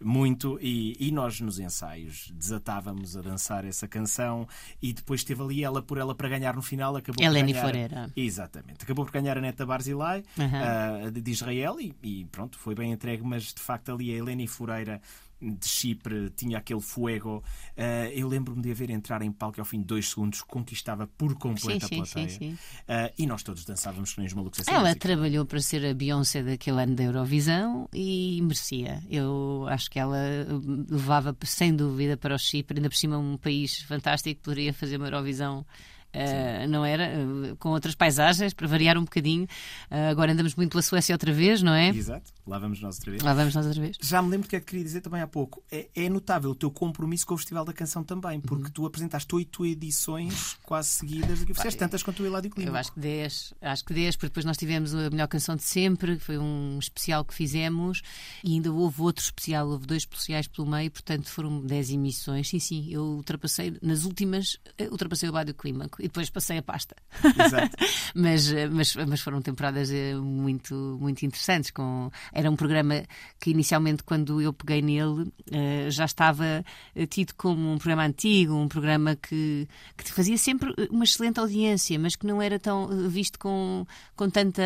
muito 0.00 0.58
e, 0.60 0.96
e 1.00 1.10
nós 1.10 1.40
nos 1.40 1.58
ensaios 1.58 2.30
desatávamos 2.34 3.16
a 3.16 3.20
dançar 3.20 3.64
essa 3.64 3.88
canção 3.88 4.46
e 4.80 4.92
depois 4.92 5.24
teve 5.24 5.42
ali 5.42 5.64
ela 5.64 5.82
por 5.82 5.98
ela 5.98 6.14
para 6.14 6.28
ganhar 6.28 6.54
no 6.54 6.62
final 6.62 6.94
acabou 6.96 7.24
Eleni 7.24 7.52
por 7.52 7.60
ganhar 7.60 7.66
Foreira. 7.66 8.12
exatamente 8.16 8.84
acabou 8.84 9.04
por 9.04 9.12
ganhar 9.12 9.36
a 9.36 9.40
Neta 9.40 9.66
Barzilai 9.66 10.22
ah, 10.38 11.10
de 11.10 11.20
de 11.20 11.30
Israel 11.32 11.80
e, 11.80 11.94
e 12.02 12.24
pronto 12.26 12.58
foi 12.58 12.74
bem 12.74 12.92
entregue 12.92 13.24
mas 13.24 13.52
de 13.52 13.60
facto 13.60 13.92
ali 13.92 14.14
a 14.14 14.18
Eleni 14.18 14.46
Foreira 14.46 15.00
de 15.40 15.66
Chipre 15.68 16.30
tinha 16.30 16.58
aquele 16.58 16.80
fuego 16.80 17.42
Ah, 17.76 18.08
eu 18.12 18.26
lembro-me 18.28 18.60
de 18.62 18.70
a 18.70 18.74
ver 18.74 18.90
entrar 18.90 19.22
em 19.22 19.30
palco 19.30 19.58
e 19.58 19.60
ao 19.60 19.64
fim 19.64 19.78
de 19.78 19.84
dois 19.86 20.08
segundos 20.08 20.42
conquistava 20.42 21.06
por 21.06 21.34
completo 21.34 21.86
Sim, 21.86 21.94
a 21.94 21.98
plateia 22.04 22.28
sim, 22.28 22.38
sim. 22.38 22.58
Ah, 22.88 23.10
e 23.18 23.26
nós 23.26 23.42
todos 23.42 23.64
dançávamos 23.64 24.16
nem 24.16 24.26
os 24.26 24.32
malucos 24.34 24.60
assim 24.60 24.70
Ela 24.70 24.94
trabalhou 24.94 25.44
para 25.44 25.60
ser 25.60 25.84
a 25.86 25.94
Beyoncé 25.94 26.42
daquele 26.42 26.82
ano 26.82 26.94
da 26.94 27.04
Eurovisão 27.04 27.88
e 27.92 28.40
merecia. 28.42 29.02
Eu 29.10 29.66
acho 29.68 29.90
que 29.90 29.98
ela 29.98 30.16
hum, 30.50 30.84
levava 30.90 31.36
sem 31.44 31.74
dúvida 31.74 32.16
para 32.16 32.34
o 32.34 32.38
Chipre, 32.38 32.78
ainda 32.78 32.88
por 32.88 32.96
cima 32.96 33.16
um 33.18 33.36
país 33.36 33.80
fantástico, 33.82 34.40
poderia 34.42 34.72
fazer 34.72 34.96
uma 34.96 35.06
Eurovisão. 35.06 35.64
eh, 36.12 36.66
não 36.66 36.84
era? 36.84 37.10
Com 37.58 37.68
outras 37.68 37.94
paisagens, 37.94 38.54
para 38.54 38.66
variar 38.66 38.96
um 38.96 39.04
bocadinho. 39.04 39.46
Eh, 39.90 40.08
agora 40.08 40.32
andamos 40.32 40.54
muito 40.54 40.70
pela 40.70 40.82
Suécia 40.82 41.14
outra 41.14 41.32
vez, 41.32 41.62
não 41.62 41.74
é? 41.74 41.88
Exato, 41.90 42.32
lá 42.48 42.58
vamos 42.58 42.80
nós 42.80 42.96
outra 42.96 43.10
vez. 43.12 43.22
Lá 43.22 43.34
vamos 43.34 43.54
nós 43.54 43.66
outra 43.66 43.80
vez. 43.80 43.96
Já 44.00 44.22
me 44.22 44.30
lembro 44.30 44.46
do 44.46 44.50
que 44.50 44.56
é 44.56 44.60
que 44.60 44.66
queria 44.66 44.84
dizer 44.84 45.00
também 45.00 45.20
há 45.20 45.26
pouco. 45.26 45.62
É, 45.70 45.88
é 45.94 46.08
notável 46.08 46.50
o 46.50 46.54
teu 46.54 46.70
compromisso 46.70 47.26
com 47.26 47.34
o 47.34 47.36
Festival 47.38 47.64
da 47.64 47.72
Canção 47.72 48.02
também, 48.02 48.40
porque 48.40 48.64
Uhum. 48.64 48.70
tu 48.70 48.86
apresentaste 48.86 49.34
oito 49.34 49.64
edições 49.66 50.56
quase 50.62 50.88
seguidas, 50.88 51.44
que 51.44 51.54
fizeste 51.54 51.78
tantas 51.78 52.02
quanto 52.02 52.22
o 52.22 52.26
Eládio 52.26 52.50
Clima. 52.50 52.70
Eu 52.70 52.76
acho 52.76 52.92
que 52.92 53.00
10, 53.00 53.54
acho 53.60 53.84
que 53.84 53.94
10, 53.94 54.16
porque 54.16 54.28
depois 54.28 54.44
nós 54.44 54.56
tivemos 54.56 54.94
a 54.94 55.10
melhor 55.10 55.28
canção 55.28 55.56
de 55.56 55.62
sempre, 55.62 56.16
que 56.16 56.24
foi 56.24 56.38
um 56.38 56.78
especial 56.78 57.24
que 57.24 57.34
fizemos, 57.34 58.02
e 58.42 58.54
ainda 58.54 58.72
houve 58.72 59.00
outro 59.02 59.22
especial, 59.22 59.68
houve 59.68 59.86
dois 59.86 60.02
especiais 60.02 60.46
pelo 60.46 60.68
meio, 60.68 60.90
portanto 60.90 61.28
foram 61.28 61.60
10 61.60 61.90
emissões. 61.90 62.48
Sim, 62.48 62.58
sim, 62.58 62.88
eu 62.90 63.02
ultrapassei, 63.02 63.76
nas 63.82 64.04
últimas, 64.04 64.58
ultrapassei 64.90 65.28
o 65.28 65.32
Bádio 65.32 65.54
Clímaco 65.54 66.00
e 66.00 66.04
depois 66.04 66.30
passei 66.30 66.58
a 66.58 66.62
pasta. 66.62 66.96
Exato. 67.24 67.76
mas, 68.14 68.52
mas, 68.70 68.96
mas 68.96 69.20
foram 69.20 69.40
temporadas 69.42 69.90
eh, 69.90 70.14
muito, 70.14 70.98
muito 71.00 71.24
interessantes. 71.24 71.70
Com... 71.70 72.10
Era 72.38 72.48
um 72.48 72.54
programa 72.54 73.02
que 73.40 73.50
inicialmente, 73.50 74.04
quando 74.04 74.40
eu 74.40 74.52
peguei 74.52 74.80
nele, 74.80 75.32
eh, 75.50 75.90
já 75.90 76.04
estava 76.04 76.64
eh, 76.94 77.06
tido 77.06 77.34
como 77.34 77.72
um 77.72 77.78
programa 77.78 78.04
antigo, 78.04 78.54
um 78.54 78.68
programa 78.68 79.16
que, 79.16 79.66
que 79.96 80.12
fazia 80.12 80.38
sempre 80.38 80.72
uma 80.88 81.02
excelente 81.02 81.40
audiência, 81.40 81.98
mas 81.98 82.14
que 82.14 82.24
não 82.24 82.40
era 82.40 82.56
tão 82.56 82.92
eh, 82.92 83.08
visto 83.08 83.40
com, 83.40 83.84
com 84.14 84.30
tanta. 84.30 84.62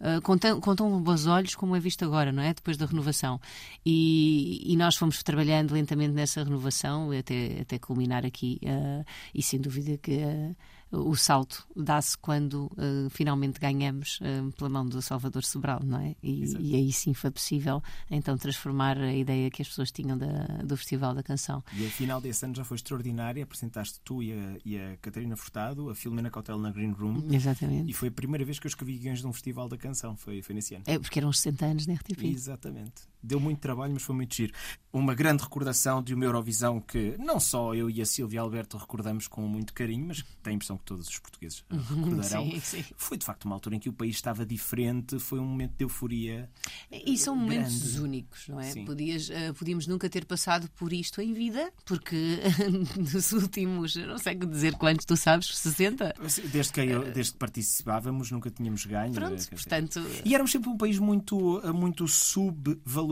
Uh, 0.00 0.22
com, 0.22 0.38
tão, 0.38 0.60
com 0.60 0.76
tão 0.76 1.02
bons 1.02 1.26
olhos 1.26 1.56
como 1.56 1.74
é 1.74 1.80
visto 1.80 2.04
agora, 2.04 2.30
não 2.30 2.40
é? 2.40 2.54
Depois 2.54 2.76
da 2.76 2.86
renovação. 2.86 3.40
E, 3.84 4.72
e 4.72 4.76
nós 4.76 4.94
fomos 4.96 5.22
trabalhando 5.24 5.72
lentamente 5.72 6.12
nessa 6.12 6.44
renovação 6.44 7.10
até, 7.10 7.60
até 7.62 7.78
culminar 7.78 8.24
aqui. 8.24 8.60
uh, 8.64 9.04
e 9.34 9.42
sem 9.42 9.60
dúvida 9.60 9.98
que 9.98 10.16
uh, 10.18 10.56
o 10.90 11.14
salto 11.14 11.66
dá-se 11.76 12.16
quando 12.16 12.70
uh, 12.72 13.10
finalmente 13.10 13.60
ganhamos 13.60 14.18
uh, 14.20 14.50
pela 14.52 14.70
mão 14.70 14.86
do 14.86 15.02
Salvador 15.02 15.44
Sobral, 15.44 15.80
não 15.84 16.00
é? 16.00 16.14
E, 16.22 16.44
e, 16.58 16.76
aí 16.76 16.92
sim 16.92 17.12
foi 17.12 17.30
possível 17.30 17.82
então 18.10 18.36
transformar 18.38 18.98
a 18.98 19.12
ideia 19.12 19.50
que 19.50 19.60
as 19.60 19.68
pessoas 19.68 19.90
tinham 19.90 20.16
da, 20.16 20.26
do 20.64 20.76
Festival 20.76 21.14
da 21.14 21.22
Canção. 21.22 21.62
E 21.74 21.86
a 21.86 21.90
final 21.90 22.20
desse 22.20 22.44
ano 22.44 22.54
já 22.54 22.64
foi 22.64 22.76
extraordinária. 22.76 23.44
Apresentaste 23.44 24.00
tu 24.02 24.22
e 24.22 24.32
a, 24.32 24.56
e 24.64 24.78
a 24.78 24.96
Catarina 24.98 25.36
Furtado, 25.36 25.90
a 25.90 25.94
Filomena 25.94 26.30
Cautela 26.30 26.58
na 26.58 26.70
Green 26.70 26.92
Room. 26.92 27.22
Exatamente. 27.30 27.90
E 27.90 27.92
foi 27.92 28.08
a 28.08 28.12
primeira 28.12 28.44
vez 28.44 28.58
que 28.58 28.66
eu 28.66 28.70
escrevi 28.70 28.98
guiões 28.98 29.20
de 29.20 29.26
um 29.26 29.32
Festival 29.32 29.68
da 29.68 29.76
Canção. 29.76 30.16
Foi, 30.16 30.42
foi 30.42 30.54
nesse 30.54 30.74
ano. 30.74 30.84
É 30.86 30.98
porque 30.98 31.18
eram 31.18 31.28
os 31.28 31.40
60 31.40 31.66
anos 31.66 31.86
da 31.86 31.94
RTP. 31.94 32.24
Exatamente. 32.24 33.02
Deu 33.22 33.40
muito 33.40 33.58
trabalho, 33.58 33.92
mas 33.92 34.02
foi 34.02 34.14
muito 34.14 34.34
giro. 34.34 34.52
Uma 34.92 35.14
grande 35.14 35.42
recordação 35.42 36.02
de 36.02 36.14
uma 36.14 36.24
Eurovisão 36.24 36.80
que 36.80 37.14
não 37.18 37.38
só 37.38 37.74
eu 37.74 37.90
e 37.90 38.00
a 38.00 38.06
Silvia 38.06 38.40
Alberto 38.40 38.76
recordamos 38.78 39.28
com 39.28 39.42
muito 39.42 39.74
carinho, 39.74 40.06
mas 40.06 40.24
tem 40.42 40.52
a 40.52 40.54
impressão 40.54 40.78
que 40.78 40.84
todos 40.84 41.08
os 41.08 41.18
portugueses 41.18 41.62
recordarão. 41.70 42.50
Sim, 42.50 42.60
sim. 42.60 42.84
Foi 42.96 43.18
de 43.18 43.26
facto 43.26 43.44
uma 43.44 43.54
altura 43.54 43.76
em 43.76 43.78
que 43.78 43.88
o 43.88 43.92
país 43.92 44.16
estava 44.16 44.46
diferente, 44.46 45.18
foi 45.18 45.38
um 45.38 45.44
momento 45.44 45.74
de 45.76 45.84
euforia. 45.84 46.48
E 46.90 47.18
são 47.18 47.36
momentos 47.36 47.82
grande. 47.82 48.00
únicos, 48.00 48.48
não 48.48 48.60
é? 48.60 48.72
Podias, 48.84 49.28
uh, 49.28 49.52
podíamos 49.58 49.86
nunca 49.86 50.08
ter 50.08 50.24
passado 50.24 50.70
por 50.70 50.92
isto 50.92 51.20
em 51.20 51.34
vida, 51.34 51.70
porque 51.84 52.38
nos 52.96 53.32
últimos, 53.32 53.94
não 53.96 54.16
sei 54.16 54.36
dizer 54.36 54.74
quantos, 54.74 55.04
tu 55.04 55.16
sabes, 55.16 55.54
60? 55.54 56.14
Desde 56.50 56.72
que, 56.72 56.80
eu, 56.80 57.12
desde 57.12 57.32
que 57.32 57.38
participávamos, 57.38 58.30
nunca 58.30 58.50
tínhamos 58.50 58.86
ganho. 58.86 59.12
Pronto, 59.12 59.36
dizer. 59.36 59.50
portanto. 59.50 60.00
E 60.24 60.34
éramos 60.34 60.50
sempre 60.50 60.70
um 60.70 60.76
país 60.76 60.98
muito, 60.98 61.60
muito 61.74 62.08
subvalorizado. 62.08 63.07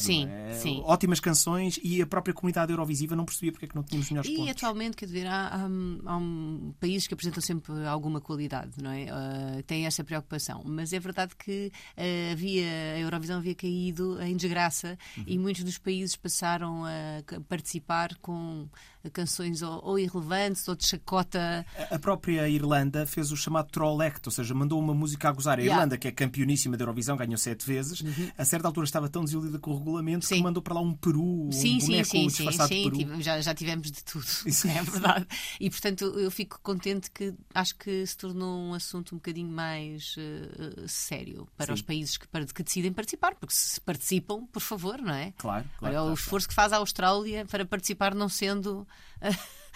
Sim, 0.00 0.26
não 0.26 0.32
é? 0.32 0.52
sim. 0.54 0.82
Ótimas 0.84 1.20
canções 1.20 1.78
e 1.82 2.00
a 2.02 2.06
própria 2.06 2.32
comunidade 2.34 2.72
eurovisiva 2.72 3.14
não 3.16 3.24
percebia 3.24 3.52
porque 3.52 3.64
é 3.66 3.68
que 3.68 3.74
não 3.76 3.82
tínhamos 3.82 4.10
melhores 4.10 4.30
E 4.30 4.34
pontos. 4.36 4.50
atualmente, 4.52 4.96
quer 4.96 5.06
dizer, 5.06 5.26
há, 5.26 5.46
há, 5.48 5.62
há 5.64 6.16
um, 6.16 6.72
países 6.80 7.06
que 7.06 7.14
apresentam 7.14 7.42
sempre 7.42 7.86
alguma 7.86 8.20
qualidade, 8.20 8.72
não 8.82 8.90
é? 8.90 9.04
Uh, 9.04 9.62
têm 9.64 9.86
essa 9.86 10.04
preocupação. 10.04 10.62
Mas 10.64 10.92
é 10.92 11.00
verdade 11.00 11.34
que 11.36 11.72
uh, 11.96 12.32
havia, 12.32 12.66
a 12.96 12.98
Eurovisão 13.00 13.38
havia 13.38 13.54
caído 13.54 14.20
em 14.22 14.36
desgraça 14.36 14.98
Uhum. 15.16 15.24
e 15.26 15.38
muitos 15.38 15.64
dos 15.64 15.78
países 15.78 16.16
passaram 16.16 16.84
a 16.84 17.40
participar 17.48 18.14
com 18.20 18.68
canções 19.08 19.62
ou, 19.62 19.80
ou 19.84 19.98
irrelevantes 19.98 20.66
ou 20.68 20.74
de 20.76 20.86
chacota. 20.86 21.64
A 21.90 21.98
própria 21.98 22.48
Irlanda 22.48 23.06
fez 23.06 23.32
o 23.32 23.36
chamado 23.36 23.70
Troll 23.70 24.00
Act, 24.02 24.20
ou 24.28 24.32
seja, 24.32 24.52
mandou 24.54 24.78
uma 24.78 24.92
música 24.94 25.28
a 25.28 25.32
gozar. 25.32 25.58
A 25.58 25.60
Yeah. 25.60 25.70
Uhum. 25.76 25.80
Irlanda, 25.82 25.98
que 25.98 26.08
é 26.08 26.10
campeoníssima 26.12 26.76
da 26.76 26.82
Eurovisão, 26.82 27.16
ganhou 27.16 27.36
sete 27.38 27.66
vezes, 27.66 28.02
a 28.36 28.44
certa 28.44 28.66
altura 28.66 28.84
estava 28.84 29.08
tão 29.08 29.22
desiludida 29.24 29.58
com 29.58 29.70
o 29.72 29.78
regulamento 29.78 30.26
que 30.26 30.34
Sim. 30.34 30.42
mandou 30.42 30.62
para 30.62 30.74
lá 30.74 30.80
um 30.80 30.92
peru, 30.94 31.46
um 31.48 31.52
Sim, 31.52 31.78
sim, 31.80 31.86
boneco 31.86 32.04
sim, 32.08 32.28
sim, 32.30 32.44
disfarçado 32.44 32.68
de 32.70 32.74
sim. 32.76 32.82
peru. 32.84 32.96
tive- 32.98 33.22
já, 33.22 33.40
já 33.40 33.54
tivemos 33.54 33.90
de 33.90 34.02
tudo. 34.04 34.24
Isso. 34.46 34.66
É 34.68 34.82
verdade. 34.82 35.26
E 35.60 35.68
portanto 35.70 36.04
eu 36.18 36.30
fico 36.30 36.58
contente 36.62 37.10
que 37.10 37.34
acho 37.54 37.76
que 37.76 38.04
se 38.06 38.16
tornou 38.16 38.58
um 38.60 38.74
assunto 38.74 39.14
um 39.14 39.18
bocadinho 39.18 39.50
mais 39.50 40.14
eh, 40.18 40.84
sério 40.86 41.46
para 41.56 41.66
Sim. 41.66 41.72
os 41.74 41.82
países 41.82 42.16
que, 42.16 42.26
para- 42.28 42.44
que 42.46 42.62
decidem 42.62 42.92
participar, 42.92 43.34
porque 43.34 43.54
se 43.54 43.80
participam, 43.80 44.46
por 44.46 44.60
favor, 44.60 44.98
não 45.00 45.12
é? 45.14 45.32
Claro, 45.36 45.64
claro. 45.78 45.94
Olha 45.94 46.02
o 46.02 46.04
claro, 46.06 46.14
esforço 46.14 46.48
que 46.48 46.54
faz 46.54 46.72
a 46.72 46.76
Austrália 46.78 47.44
para 47.46 47.64
participar 47.66 48.14
não 48.14 48.28
sendo 48.28 48.86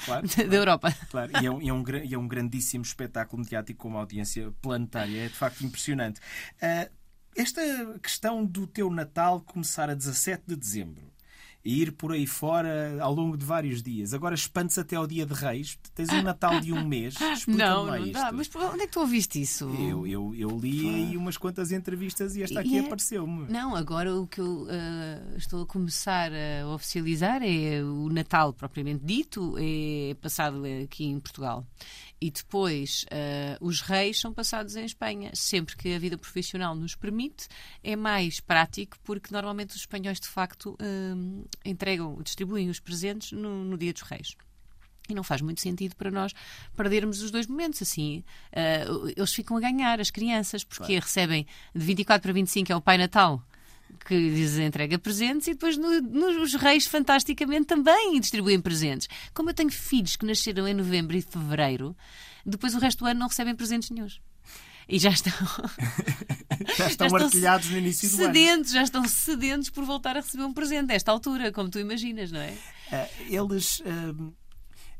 claro, 0.05 0.27
da 0.49 0.57
Europa. 0.57 0.93
Claro, 1.11 1.33
e 1.41 1.47
é, 1.47 1.51
um, 1.51 1.63
e, 1.63 1.69
é 1.69 1.73
um, 1.73 1.85
é 2.13 2.19
um 2.19 2.29
grandíssimo 2.29 2.83
espetáculo 2.83 3.43
mediático 3.43 3.81
com 3.81 3.89
uma 3.89 4.01
audiência 4.01 4.53
planetária. 4.61 5.27
É 5.27 5.29
de 5.29 5.35
facto 5.35 5.65
impressionante. 5.65 6.21
Ah, 6.61 6.89
esta 7.37 7.61
questão 8.01 8.45
do 8.45 8.67
teu 8.67 8.91
Natal 8.91 9.41
começar 9.41 9.91
a 9.91 9.95
17 9.95 10.45
de 10.47 10.57
dezembro 10.57 11.14
e 11.65 11.81
ir 11.83 11.93
por 11.93 12.13
aí 12.13 12.27
fora 12.27 12.99
ao 13.01 13.15
longo 13.15 13.37
de 13.37 13.45
vários 13.45 13.83
dias. 13.83 14.13
Agora 14.13 14.35
expande-se 14.35 14.79
até 14.81 14.97
ao 14.97 15.07
dia 15.07 15.25
de 15.25 15.33
Reis. 15.33 15.79
Tens 15.95 16.11
um 16.11 16.23
Natal 16.23 16.61
de 16.61 16.73
um 16.73 16.85
mês. 16.87 17.15
Não, 17.49 17.87
não 17.87 17.97
isto. 17.99 18.13
dá. 18.13 18.31
Mas 18.33 18.51
onde 18.55 18.83
é 18.83 18.87
que 18.87 18.93
tu 18.93 19.01
ouviste 19.01 19.41
isso? 19.41 19.69
Eu, 19.79 20.07
eu, 20.07 20.35
eu 20.35 20.59
li 20.59 20.89
aí 20.89 21.17
umas 21.17 21.37
quantas 21.37 21.73
entrevistas 21.73 22.37
e 22.37 22.43
esta 22.43 22.61
aqui 22.61 22.77
é- 22.77 22.81
apareceu-me. 22.81 23.47
Não, 23.51 23.75
agora 23.75 24.15
o 24.15 24.27
que 24.27 24.41
eu 24.41 24.67
eh, 24.69 25.23
estou 25.37 25.63
a 25.63 25.67
começar 25.67 26.31
a 26.33 26.67
oficializar 26.69 27.43
é 27.43 27.83
o 27.83 28.09
Natal 28.09 28.53
propriamente 28.53 29.05
dito, 29.05 29.55
é 29.59 30.15
passado 30.21 30.63
aqui 30.85 31.05
em 31.07 31.19
Portugal. 31.21 31.67
E 32.21 32.31
depois 32.31 33.05
eh, 33.11 33.57
os 33.61 33.81
reis 33.81 34.21
são 34.21 34.33
passados 34.33 34.77
em 34.77 34.85
Espanha. 34.85 35.31
Sempre 35.35 35.77
que 35.77 35.95
a 35.95 35.99
vida 35.99 36.17
profissional 36.17 36.75
nos 36.75 36.95
permite, 36.95 37.49
é 37.83 37.97
mais 37.97 38.41
prático, 38.41 38.97
porque 39.05 39.33
normalmente 39.33 39.71
os 39.71 39.77
espanhóis 39.77 40.19
de 40.21 40.29
facto 40.29 40.77
eh, 40.81 41.15
entregam, 41.65 42.19
distribuem 42.23 42.69
os 42.69 42.81
presentes 42.81 43.33
no, 43.33 43.65
no 43.65 43.77
dia 43.77 43.93
dos 43.93 44.03
reis. 44.03 44.37
E 45.09 45.15
não 45.15 45.23
faz 45.23 45.43
muito 45.43 45.61
sentido 45.61 45.95
para 45.97 46.11
nós 46.11 46.33
perdermos 46.75 47.21
os 47.21 47.31
dois 47.31 47.47
momentos. 47.47 47.83
Assim, 47.83 48.25
eh, 48.53 48.87
eles 49.15 49.35
ficam 49.35 49.57
a 49.57 49.61
ganhar, 49.61 50.01
as 50.01 50.11
crianças, 50.11 50.65
porque 50.65 50.99
recebem 50.99 51.47
de 51.75 51.85
24 51.85 52.23
para 52.23 52.33
25 52.33 52.73
é 52.73 52.77
o 52.77 52.81
Pai 52.81 52.97
Natal 52.97 53.45
que 54.07 54.15
lhes 54.15 54.59
entrega 54.59 54.99
presentes 54.99 55.47
e 55.47 55.53
depois 55.53 55.77
no, 55.77 56.01
nos 56.01 56.55
reis 56.55 56.87
fantasticamente 56.87 57.67
também 57.67 58.19
distribuem 58.21 58.61
presentes. 58.61 59.09
Como 59.33 59.51
eu 59.51 59.55
tenho 59.55 59.71
filhos 59.71 60.17
que 60.17 60.27
nasceram 60.27 60.67
em 60.67 60.75
novembro 60.75 61.17
e 61.17 61.23
fevereiro, 61.23 61.97
depois 62.45 62.75
o 62.75 62.79
resto 62.79 63.01
do 63.01 63.07
ano 63.07 63.21
não 63.21 63.29
recebem 63.29 63.55
presentes 63.55 63.91
nenhums. 63.91 64.21
E 64.89 64.99
já 65.01 65.11
estão, 65.11 65.33
Já 66.77 66.87
estão 66.89 67.09
já 67.09 67.25
artilhados 67.25 67.71
no 67.71 67.79
início 67.79 68.09
do 68.11 68.15
ano. 68.17 68.25
sedentos, 68.35 68.71
já 68.73 68.83
estão 68.83 69.09
sedentos 69.09 69.71
por 69.71 69.85
voltar 69.85 70.17
a 70.17 70.21
receber 70.21 70.45
um 70.45 70.53
presente, 70.53 70.93
a 70.93 70.95
esta 70.95 71.11
altura, 71.11 71.51
como 71.53 71.71
tu 71.71 71.79
imaginas, 71.79 72.31
não 72.31 72.41
é? 72.41 72.57
Ah, 72.93 73.09
eles, 73.29 73.83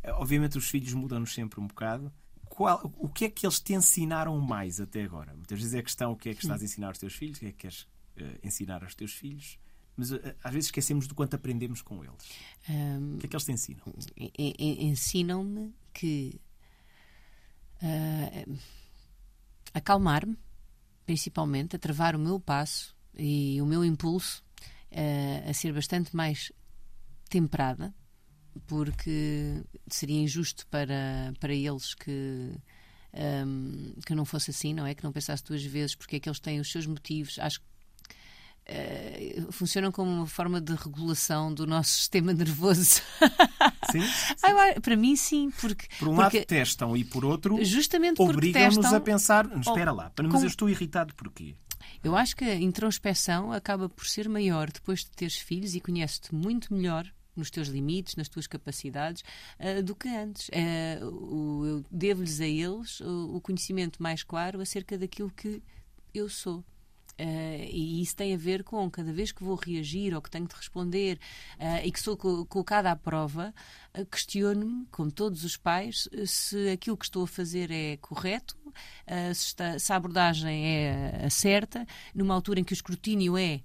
ah, 0.05 0.13
obviamente, 0.21 0.57
os 0.59 0.69
filhos 0.69 0.93
mudam-nos 0.95 1.35
sempre 1.35 1.61
um 1.61 1.67
bocado. 1.67 2.13
Qual- 2.47 2.93
o 2.99 3.09
que 3.09 3.25
é 3.27 3.31
que 3.31 3.45
eles 3.47 3.61
te 3.61 3.75
ensinaram 3.75 4.39
mais 4.41 4.81
até 4.81 5.03
agora? 5.03 5.35
Muitas 5.35 5.59
vezes 5.59 5.75
é 5.75 5.79
a 5.81 5.83
questão 5.83 6.13
o 6.13 6.17
que 6.17 6.29
é 6.31 6.35
que 6.35 6.43
estás 6.43 6.63
a 6.63 6.65
ensinar 6.65 6.89
aos 6.89 6.99
teus 6.99 7.15
filhos, 7.15 7.37
o 7.37 7.41
que 7.41 7.47
é 7.47 7.51
que 7.53 7.59
queres 7.59 7.87
ah, 8.21 8.23
ensinar 8.43 8.83
aos 8.85 8.95
teus 8.95 9.13
filhos, 9.13 9.59
mas 9.97 10.13
às 10.13 10.53
vezes 10.53 10.67
esquecemos 10.69 11.07
do 11.07 11.15
quanto 11.15 11.35
aprendemos 11.35 11.83
com 11.83 12.03
eles. 12.05 12.17
Ahm, 12.69 13.17
O 13.17 13.19
que 13.19 13.27
é 13.27 13.29
que 13.29 13.37
eles 13.37 13.45
te 13.45 13.53
ensinam? 13.53 13.83
en- 14.17 14.31
en- 14.39 14.89
ensinam-me 14.89 15.75
que 15.93 16.41
ah, 17.83 18.45
acalmar-me, 19.75 20.39
principalmente, 21.05 21.77
a 21.77 21.79
travar 21.79 22.17
o 22.17 22.19
meu 22.19 22.41
passo 22.41 22.97
e 23.17 23.61
o 23.61 23.67
meu 23.67 23.85
impulso 23.85 24.43
ah, 24.93 25.51
a 25.51 25.53
ser 25.53 25.73
bastante 25.73 26.15
mais 26.15 26.53
temperada, 27.29 27.93
porque 28.67 29.65
seria 29.89 30.23
injusto 30.23 30.67
para, 30.69 31.35
para 31.41 31.53
eles 31.53 31.95
que. 31.95 32.57
ahm, 33.13 33.95
que 34.07 34.15
não 34.15 34.25
fosse 34.25 34.51
assim, 34.51 34.73
não 34.73 34.87
é? 34.87 34.95
Que 34.95 35.03
não 35.03 35.13
pensasse 35.13 35.45
duas 35.45 35.65
vezes, 35.65 35.97
porque 35.97 36.17
é 36.17 36.21
que 36.21 36.29
eles 36.29 36.39
têm 36.39 36.61
os 36.61 36.71
seus 36.71 36.87
motivos. 36.87 37.39
Acho 37.41 37.61
que 37.61 37.67
eh, 38.67 39.43
funcionam 39.51 39.93
como 39.93 40.11
uma 40.11 40.27
forma 40.27 40.61
de 40.61 40.75
regulação 40.75 41.53
do 41.53 41.67
nosso 41.67 41.91
sistema 41.99 42.33
nervoso. 42.33 43.01
Sim? 43.91 44.03
Ah, 44.43 44.49
acho- 44.73 44.81
para 44.81 44.97
mim, 44.97 45.17
sim, 45.17 45.51
porque, 45.61 45.87
Por 45.99 46.09
um 46.09 46.17
lado 46.17 46.31
porque 46.33 46.45
testam 46.47 46.97
e 46.97 47.05
por 47.05 47.25
outro 47.25 47.63
justamente 47.65 48.21
obrigam-nos 48.21 48.87
a 48.93 49.01
pensar. 49.01 49.47
Espera 49.59 49.93
lá, 49.93 50.11
mas 50.17 50.33
com- 50.33 50.41
eu 50.41 50.47
estou 50.47 50.69
irritado 50.71 51.15
porquê? 51.15 51.55
eu 52.03 52.17
acho 52.17 52.35
que 52.35 52.45
a 52.45 52.55
introspeção 52.55 53.53
acaba 53.53 53.89
por 53.89 54.07
ser 54.07 54.29
maior 54.29 54.71
depois 54.71 55.01
de 55.01 55.11
teres 55.11 55.37
filhos 55.37 55.75
e 55.75 55.81
conheces-te 55.81 56.35
muito 56.35 56.73
melhor 56.73 57.07
nos 57.37 57.51
teus 57.51 57.69
limites, 57.69 58.15
nas 58.17 58.29
tuas 58.29 58.47
capacidades, 58.47 59.23
ah, 59.59 59.83
do 59.83 59.95
que 59.95 60.09
antes. 60.09 60.51
Ah, 60.55 61.05
o- 61.05 61.65
eu 61.67 61.85
devo-lhes 61.91 62.41
a 62.41 62.47
eles 62.47 63.01
o, 63.01 63.37
o 63.37 63.41
conhecimento 63.41 64.03
mais 64.03 64.23
claro 64.23 64.61
acerca 64.61 64.97
daquilo 64.97 65.31
que 65.31 65.63
eu 66.15 66.29
sou. 66.29 66.65
Ah, 67.19 67.23
e 67.71 68.03
isso 68.03 68.17
tem 68.17 68.35
a 68.35 68.37
ver 68.37 68.65
com 68.65 68.91
cada 68.91 69.13
vez 69.13 69.31
que 69.33 69.45
vou 69.45 69.55
reagir 69.57 70.15
ou 70.15 70.21
que 70.23 70.31
tenho 70.31 70.47
de 70.49 70.55
responder 70.55 71.19
ah, 71.59 71.85
e 71.85 71.93
que 71.93 72.01
sou 72.01 72.17
co- 72.17 72.45
colocada 72.47 72.91
à 72.91 72.97
prova, 72.97 73.55
ah, 73.93 74.05
questiono-me, 74.05 74.87
como 74.91 75.13
todos 75.13 75.45
os 75.45 75.57
pais, 75.57 76.09
se 76.27 76.69
aquilo 76.71 76.97
que 76.97 77.05
estou 77.05 77.25
a 77.25 77.29
fazer 77.29 77.71
é 77.71 77.97
correto, 77.99 78.57
se, 79.35 79.47
está- 79.47 79.79
se 79.79 79.93
a 79.93 79.97
abordagem 79.97 80.67
é 80.67 81.25
a 81.27 81.31
certa, 81.31 81.87
numa 82.15 82.35
altura 82.35 82.61
em 82.61 82.65
que 82.65 82.73
o 82.73 82.75
escrutínio 82.75 83.37
é 83.39 83.61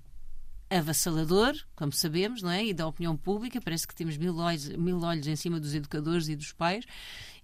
avassalador, 0.70 1.54
como 1.76 1.92
sabemos, 1.92 2.42
não 2.42 2.50
é? 2.52 2.66
E 2.66 2.74
da 2.74 2.86
opinião 2.88 3.16
pública, 3.18 3.60
parece 3.62 3.88
que 3.88 3.96
temos 3.96 4.18
mil 4.18 4.36
olhos, 4.38 4.70
mil 4.70 5.00
olhos 5.02 5.28
em 5.28 5.36
cima 5.36 5.60
dos 5.60 5.74
educadores 5.74 6.28
e 6.30 6.36
dos 6.36 6.52
pais. 6.52 6.86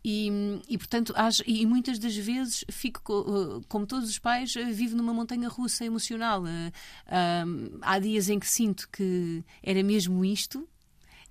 E, 0.08 0.30
e, 0.70 0.78
portanto, 0.78 1.14
acho- 1.16 1.42
e 1.48 1.66
muitas 1.66 1.98
das 1.98 2.16
vezes 2.16 2.64
fico, 2.70 3.02
co- 3.02 3.60
eh, 3.60 3.66
como 3.68 3.88
todos 3.88 4.08
os 4.08 4.20
pais, 4.20 4.56
eh, 4.56 4.66
vivo 4.72 4.96
numa 4.96 5.12
montanha 5.14 5.50
russa 5.50 5.84
emocional. 5.84 6.44
Eh, 6.46 6.72
há 7.82 7.98
dias 8.00 8.30
em 8.30 8.38
que 8.40 8.48
sinto 8.48 8.88
que 8.92 9.44
era 9.64 9.82
mesmo 9.82 10.24
isto, 10.24 10.68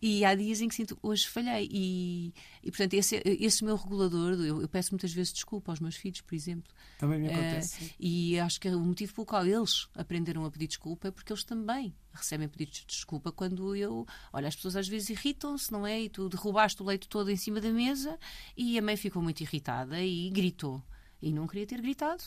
E 0.00 0.24
há 0.24 0.35
dias 0.35 0.61
em 0.61 0.68
que 0.68 0.74
sinto, 0.74 0.98
hoje 1.02 1.26
falhei. 1.28 1.68
E, 1.70 2.35
e 2.62 2.70
portanto, 2.70 2.94
esse, 2.94 3.22
esse 3.24 3.64
meu 3.64 3.76
regulador, 3.76 4.33
eu, 4.35 4.61
eu, 4.61 4.68
peço 4.68 4.92
muitas 4.92 5.12
vezes 5.12 5.33
desculpa 5.33 5.72
aos 5.72 5.80
meus 5.80 5.96
filhos, 5.96 6.20
por 6.20 6.35
exemplo. 6.35 6.72
Também 6.98 7.20
me 7.20 7.28
acontece. 7.28 7.85
Uh, 7.85 7.90
e 7.98 8.38
acho 8.38 8.61
que 8.61 8.68
o 8.68 8.80
motivo 8.80 9.14
pelo 9.14 9.26
qual 9.26 9.46
eles 9.46 9.88
aprenderam 9.94 10.44
a 10.44 10.50
pedir 10.50 10.66
desculpa 10.66 11.09
é 11.09 11.11
porque 11.11 11.33
eles 11.33 11.44
também 11.44 11.94
recebem 12.12 12.48
pedidos 12.48 12.80
de 12.80 12.87
desculpa 12.87 13.33
quando 13.33 13.74
eu. 13.74 14.07
Olha, 14.33 14.48
as 14.48 14.57
pessoas 14.57 14.76
às 14.76 14.88
vezes 14.88 15.11
irritam-se, 15.11 15.72
não 15.72 15.87
é? 15.87 16.02
E 16.02 16.09
tu 16.09 16.28
derrubaste 16.28 16.83
o 16.83 16.87
leite 16.87 17.09
todo 17.09 17.30
em 17.30 17.37
cima 17.37 17.61
da 17.61 17.70
mesa 17.70 18.18
e 18.57 18.78
a 18.78 18.83
mãe 18.83 18.96
ficou 18.96 19.22
muito 19.22 19.40
irritada 19.40 20.00
e 20.02 20.30
gritou. 20.30 20.83
E 21.20 21.33
não 21.33 21.46
queria 21.46 21.66
ter 21.66 21.80
gritado. 21.80 22.22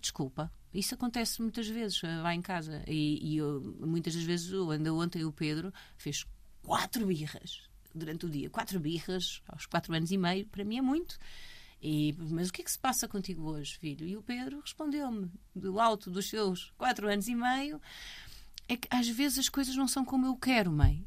Desculpa, 0.00 0.52
isso 0.72 0.94
acontece 0.94 1.40
muitas 1.40 1.66
vezes 1.66 2.02
lá 2.02 2.34
em 2.34 2.42
casa. 2.42 2.82
E, 2.86 3.34
e 3.34 3.36
eu, 3.38 3.60
muitas 3.80 4.14
das 4.14 4.24
vezes, 4.24 4.52
ainda 4.52 4.92
ontem 4.92 5.24
o 5.24 5.32
Pedro 5.32 5.72
fez 5.96 6.26
quatro 6.68 7.06
birras 7.06 7.62
durante 7.94 8.26
o 8.26 8.28
dia. 8.28 8.50
Quatro 8.50 8.78
birras 8.78 9.42
aos 9.48 9.64
quatro 9.64 9.94
anos 9.94 10.10
e 10.10 10.18
meio, 10.18 10.46
para 10.46 10.62
mim 10.64 10.76
é 10.76 10.82
muito. 10.82 11.18
E, 11.80 12.14
mas 12.18 12.50
o 12.50 12.52
que 12.52 12.60
é 12.60 12.64
que 12.64 12.70
se 12.70 12.78
passa 12.78 13.08
contigo 13.08 13.42
hoje, 13.48 13.78
filho? 13.78 14.06
E 14.06 14.16
o 14.18 14.22
Pedro 14.22 14.60
respondeu-me, 14.60 15.30
do 15.56 15.80
alto 15.80 16.10
dos 16.10 16.28
seus 16.28 16.70
quatro 16.76 17.08
anos 17.08 17.26
e 17.26 17.34
meio, 17.34 17.80
é 18.68 18.76
que 18.76 18.86
às 18.90 19.08
vezes 19.08 19.38
as 19.38 19.48
coisas 19.48 19.74
não 19.74 19.88
são 19.88 20.04
como 20.04 20.26
eu 20.26 20.36
quero, 20.36 20.70
mãe. 20.70 21.06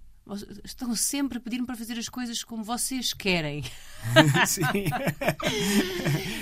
Estão 0.64 0.96
sempre 0.96 1.38
a 1.38 1.42
pedir-me 1.42 1.68
para 1.68 1.76
fazer 1.76 2.00
as 2.00 2.10
coisas 2.10 2.44
como 2.44 2.64
vocês 2.64 3.14
querem. 3.14 3.64
Sim. 4.48 4.62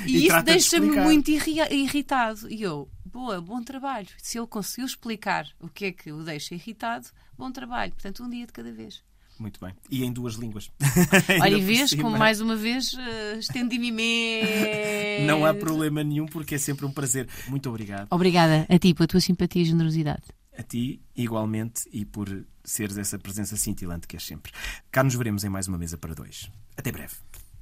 e, 0.05 0.17
e 0.17 0.27
isso 0.27 0.43
deixa-me 0.43 0.91
muito 1.01 1.29
irritado. 1.29 2.49
E 2.49 2.61
eu, 2.61 2.89
boa, 3.03 3.41
bom 3.41 3.61
trabalho. 3.61 4.07
Se 4.17 4.37
ele 4.37 4.47
conseguiu 4.47 4.85
explicar 4.85 5.49
o 5.59 5.67
que 5.67 5.85
é 5.85 5.91
que 5.91 6.11
o 6.11 6.23
deixa 6.23 6.55
irritado, 6.55 7.07
bom 7.37 7.51
trabalho. 7.51 7.91
Portanto, 7.93 8.23
um 8.23 8.29
dia 8.29 8.45
de 8.45 8.53
cada 8.53 8.71
vez. 8.71 9.03
Muito 9.39 9.59
bem. 9.59 9.73
E 9.89 10.03
em 10.03 10.11
duas 10.11 10.35
línguas. 10.35 10.69
Olha, 11.41 11.55
e 11.55 11.61
vês, 11.61 11.93
como 11.93 12.17
mais 12.17 12.41
uma 12.41 12.55
vez, 12.55 12.93
uh, 12.93 13.39
estendi-me 13.39 13.87
imenso. 13.87 15.25
Não 15.25 15.45
há 15.45 15.53
problema 15.53 16.03
nenhum, 16.03 16.25
porque 16.25 16.55
é 16.55 16.57
sempre 16.57 16.85
um 16.85 16.91
prazer. 16.91 17.27
Muito 17.47 17.69
obrigado. 17.69 18.07
Obrigada 18.11 18.65
a 18.67 18.77
ti 18.77 18.93
pela 18.93 19.07
tua 19.07 19.21
simpatia 19.21 19.61
e 19.61 19.65
generosidade. 19.65 20.23
A 20.57 20.61
ti, 20.61 21.01
igualmente, 21.15 21.87
e 21.93 22.03
por 22.03 22.27
seres 22.65 22.97
essa 22.97 23.17
presença 23.17 23.55
cintilante 23.55 24.07
que 24.07 24.17
és 24.17 24.23
sempre. 24.23 24.51
Cá 24.91 25.03
nos 25.03 25.15
veremos 25.15 25.45
em 25.45 25.49
mais 25.49 25.67
uma 25.69 25.77
mesa 25.77 25.97
para 25.97 26.13
dois. 26.13 26.51
Até 26.75 26.91
breve. 26.91 27.15